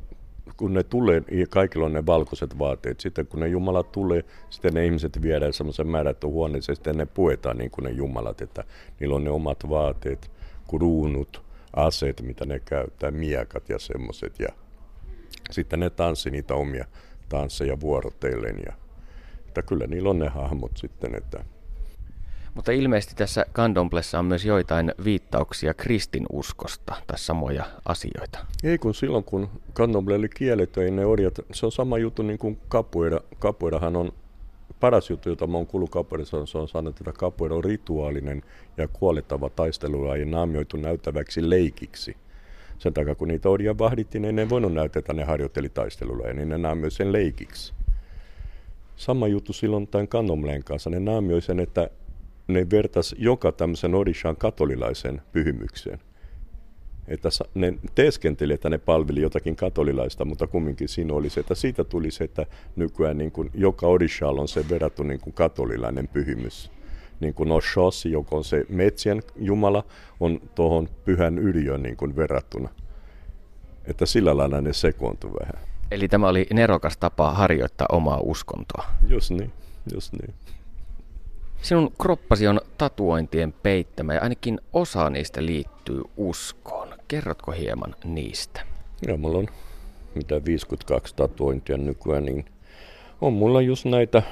[0.59, 2.99] kun ne tulee, kaikilla on ne valkoiset vaatteet.
[2.99, 7.57] Sitten kun ne jumalat tulee, sitten ne ihmiset viedään semmoisen määrätty huoneeseen, sitten ne puetaan
[7.57, 8.63] niin kuin ne jumalat, että
[8.99, 10.31] niillä on ne omat vaatteet,
[10.69, 11.41] kruunut,
[11.75, 14.39] aseet, mitä ne käyttää, miekat ja semmoiset.
[14.39, 14.49] Ja
[15.51, 16.85] sitten ne tanssi niitä omia
[17.29, 18.55] tansseja vuorotellen.
[18.65, 18.73] Ja,
[19.47, 21.43] että kyllä niillä on ne hahmot sitten, että
[22.59, 28.39] mutta ilmeisesti tässä kandomplessa on myös joitain viittauksia kristinuskosta tai samoja asioita.
[28.63, 32.57] Ei kun silloin, kun kandomple oli kielletty, ne orjat, se on sama juttu niin kuin
[32.67, 33.19] kapuera.
[33.39, 34.11] Kapuerahan on
[34.79, 38.43] paras juttu, jota mä oon kuullut kapuerassa, se on sanottu, että kapuera on rituaalinen
[38.77, 42.17] ja kuolettava taistelulaji naamioitu näyttäväksi leikiksi.
[42.77, 46.33] Sen takia, kun niitä orjia vahdittiin, niin ne ei voinut näyttää, että ne harjoitteli taistelulaji,
[46.33, 47.73] niin ne naamioi sen leikiksi.
[48.95, 50.89] Sama juttu silloin tämän kandomleen kanssa.
[50.89, 51.89] Ne naamioi sen, että
[52.49, 55.99] ne vertas joka tämmöisen Odishan katolilaisen pyhimykseen.
[57.07, 61.83] Että ne teeskenteli, että ne palveli jotakin katolilaista, mutta kumminkin siinä oli se, että siitä
[61.83, 62.45] tuli se, että
[62.75, 66.71] nykyään niin kuin joka Odishalla on se verrattu niin kuin katolilainen pyhimys.
[67.19, 69.83] Niin kuin Oshos, joka on se metsien jumala,
[70.19, 72.69] on tuohon pyhän yliön niin kuin verrattuna.
[73.85, 75.69] Että sillä lailla ne sekoontu vähän.
[75.91, 78.85] Eli tämä oli nerokas tapa harjoittaa omaa uskontoa.
[79.07, 79.51] Just niin,
[79.93, 80.33] just niin.
[81.61, 86.89] Sinun kroppasi on tatuointien peittämä ja ainakin osa niistä liittyy uskoon.
[87.07, 88.61] Kerrotko hieman niistä?
[89.07, 89.47] Joo, mulla on
[90.15, 92.45] mitä 52 tatuointia nykyään, niin
[93.21, 94.23] on mulla just näitä,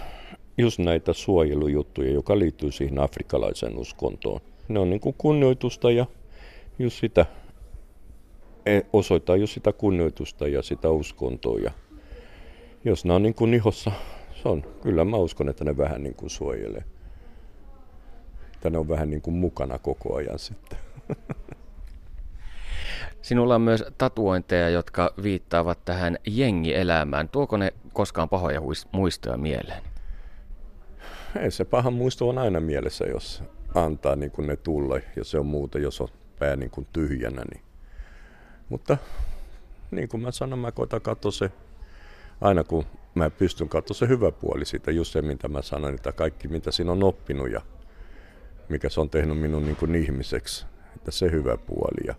[0.57, 4.41] just näitä suojelujuttuja, joka liittyy siihen afrikkalaiseen uskontoon.
[4.67, 6.05] Ne on niin kuin kunnioitusta ja
[6.79, 7.25] just sitä,
[8.65, 11.59] e, osoittaa just sitä kunnioitusta ja sitä uskontoa.
[11.59, 11.71] Ja
[12.85, 13.91] jos ne on niin kuin ihossa,
[14.43, 16.83] se on, kyllä mä uskon, että ne vähän niin kuin suojelee
[18.67, 20.79] että ne on vähän niin kuin mukana koko ajan sitten.
[23.21, 27.29] Sinulla on myös tatuointeja, jotka viittaavat tähän jengielämään.
[27.29, 28.61] Tuoko ne koskaan pahoja
[28.91, 29.83] muistoja mieleen?
[31.39, 33.43] Ei se pahan muisto on aina mielessä, jos
[33.75, 36.07] antaa niin kuin ne tulla ja se on muuta, jos on
[36.39, 37.41] pää niin kuin tyhjänä.
[37.53, 37.63] Niin.
[38.69, 38.97] Mutta
[39.91, 41.51] niin kuin mä sanon, mä koitan katsoa se
[42.41, 46.11] aina kun mä pystyn katsoa se hyvä puoli siitä, just se mitä mä sanoin, että
[46.11, 47.61] kaikki mitä siinä on oppinut ja
[48.69, 50.65] mikä se on tehnyt minun niin kuin ihmiseksi,
[50.95, 52.07] että se hyvä puoli.
[52.07, 52.15] Ja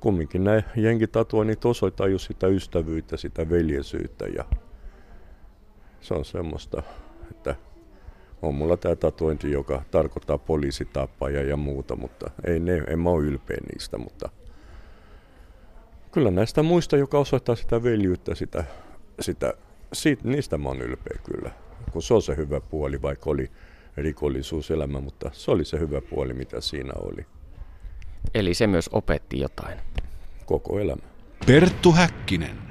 [0.00, 4.44] kumminkin nämä jenkitatuoinnit osoittaa just sitä ystävyyttä, sitä veljesyyttä ja
[6.00, 6.82] se on semmoista,
[7.30, 7.54] että
[8.42, 13.24] on mulla tämä tatuointi, joka tarkoittaa poliisitappaja ja muuta, mutta ei ne, en mä ole
[13.24, 14.28] ylpeä niistä, mutta
[16.12, 18.64] kyllä näistä muista, joka osoittaa sitä veljyyttä, sitä,
[19.20, 19.54] sitä,
[19.92, 21.50] siitä, niistä mä oon ylpeä kyllä,
[21.92, 23.50] kun se on se hyvä puoli, vaikka oli
[23.96, 27.26] rikollisuuselämä, mutta se oli se hyvä puoli, mitä siinä oli.
[28.34, 29.78] Eli se myös opetti jotain.
[30.46, 31.02] Koko elämä.
[31.46, 32.66] Perttu Häkkinen.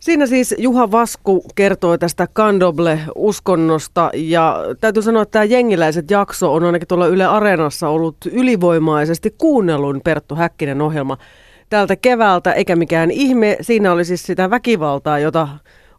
[0.00, 6.64] Siinä siis Juha Vasku kertoi tästä Kandoble-uskonnosta ja täytyy sanoa, että tämä Jengiläiset jakso on
[6.64, 11.18] ainakin tuolla Yle Areenassa ollut ylivoimaisesti kuunnellun Perttu Häkkinen ohjelma
[11.70, 13.56] tältä keväältä, eikä mikään ihme.
[13.60, 15.48] Siinä oli siis sitä väkivaltaa, jota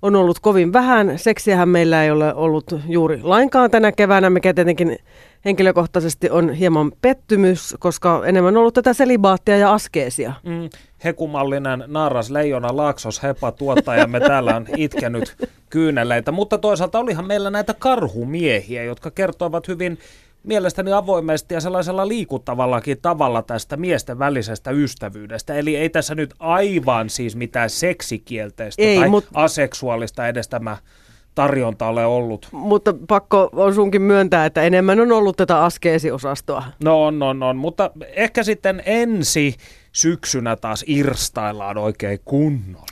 [0.01, 1.19] on ollut kovin vähän.
[1.19, 4.97] Seksiähän meillä ei ole ollut juuri lainkaan tänä keväänä, mikä tietenkin
[5.45, 10.33] henkilökohtaisesti on hieman pettymys, koska enemmän on ollut tätä selibaattia ja askeesia.
[10.43, 10.69] Mm,
[11.03, 15.35] hekumallinen naaras leijona Laaksos Hepa tuottajamme täällä on itkenyt
[15.69, 19.99] kyyneleitä, mutta toisaalta olihan meillä näitä karhumiehiä, jotka kertoivat hyvin
[20.43, 25.53] mielestäni avoimesti ja sellaisella liikuttavallakin tavalla tästä miesten välisestä ystävyydestä.
[25.53, 29.25] Eli ei tässä nyt aivan siis mitään seksikielteistä ei, tai mut...
[29.33, 30.77] aseksuaalista edes tämä
[31.35, 32.47] tarjonta ole ollut.
[32.51, 36.63] Mutta pakko on sunkin myöntää, että enemmän on ollut tätä askeesiosastoa.
[36.83, 37.57] No on, on, on.
[37.57, 39.55] Mutta ehkä sitten ensi
[39.91, 42.85] syksynä taas irstaillaan oikein kunnolla.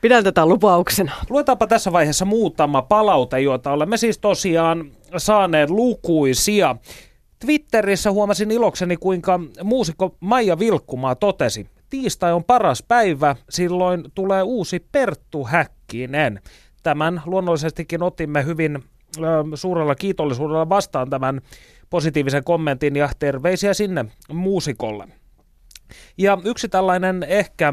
[0.00, 1.12] Pidän tätä lupauksena.
[1.30, 6.76] Luetaanpa tässä vaiheessa muutama palaute, joita olemme siis tosiaan saaneet lukuisia.
[7.38, 14.86] Twitterissä huomasin ilokseni, kuinka muusikko Maija Vilkkumaa totesi, tiistai on paras päivä, silloin tulee uusi
[14.92, 16.40] Perttu Häkkinen.
[16.82, 19.20] Tämän luonnollisestikin otimme hyvin ö,
[19.54, 21.40] suurella kiitollisuudella vastaan tämän
[21.90, 25.08] positiivisen kommentin ja terveisiä sinne muusikolle.
[26.18, 27.72] Ja yksi tällainen ehkä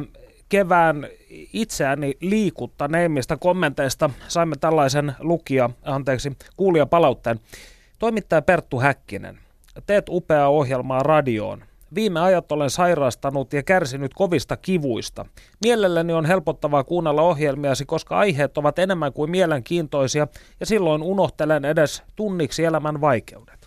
[0.50, 1.08] kevään
[1.54, 7.39] itseäni liikuttaneimmista kommenteista saimme tällaisen lukija, anteeksi, kuulija palautteen.
[8.00, 9.39] Toimittaja Perttu Häkkinen,
[9.86, 11.64] teet upeaa ohjelmaa radioon.
[11.95, 15.26] Viime ajat olen sairastanut ja kärsinyt kovista kivuista.
[15.64, 20.28] Mielelläni on helpottavaa kuunnella ohjelmiasi, koska aiheet ovat enemmän kuin mielenkiintoisia
[20.60, 23.59] ja silloin unohtelen edes tunniksi elämän vaikeudet.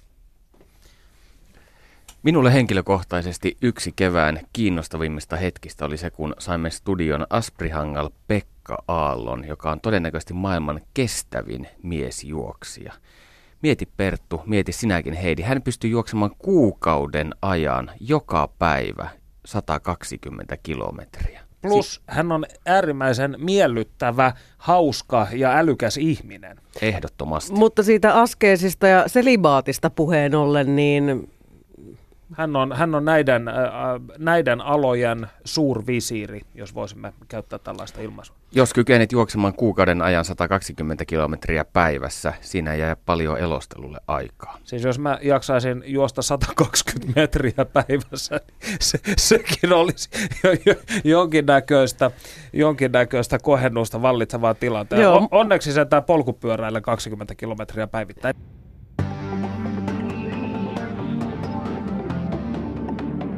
[2.22, 9.70] Minulle henkilökohtaisesti yksi kevään kiinnostavimmista hetkistä oli se, kun saimme studion Asprihangal Pekka Aallon, joka
[9.70, 12.92] on todennäköisesti maailman kestävin miesjuoksija.
[13.62, 15.42] Mieti Perttu, mieti sinäkin Heidi.
[15.42, 19.08] Hän pystyy juoksemaan kuukauden ajan joka päivä
[19.44, 21.40] 120 kilometriä.
[21.62, 26.56] Plus hän on äärimmäisen miellyttävä, hauska ja älykäs ihminen.
[26.82, 27.52] Ehdottomasti.
[27.52, 31.28] Mutta siitä askeesista ja selibaatista puheen ollen, niin
[32.32, 33.54] hän on, hän on näiden, äh,
[34.18, 38.36] näiden alojen suurvisiiri, jos voisimme käyttää tällaista ilmaisua.
[38.54, 44.58] Jos kykenet juoksemaan kuukauden ajan 120 kilometriä päivässä, siinä jää paljon elostelulle aikaa.
[44.64, 50.10] Siis jos mä jaksaisin juosta 120 metriä päivässä, niin se, sekin olisi
[50.44, 50.74] jo, jo,
[51.04, 52.10] jonkinnäköistä,
[52.52, 55.08] jonkinnäköistä kohennusta vallitsevaa tilanteen.
[55.08, 58.34] On, onneksi se tämä polkupyöräillä 20 kilometriä päivittäin.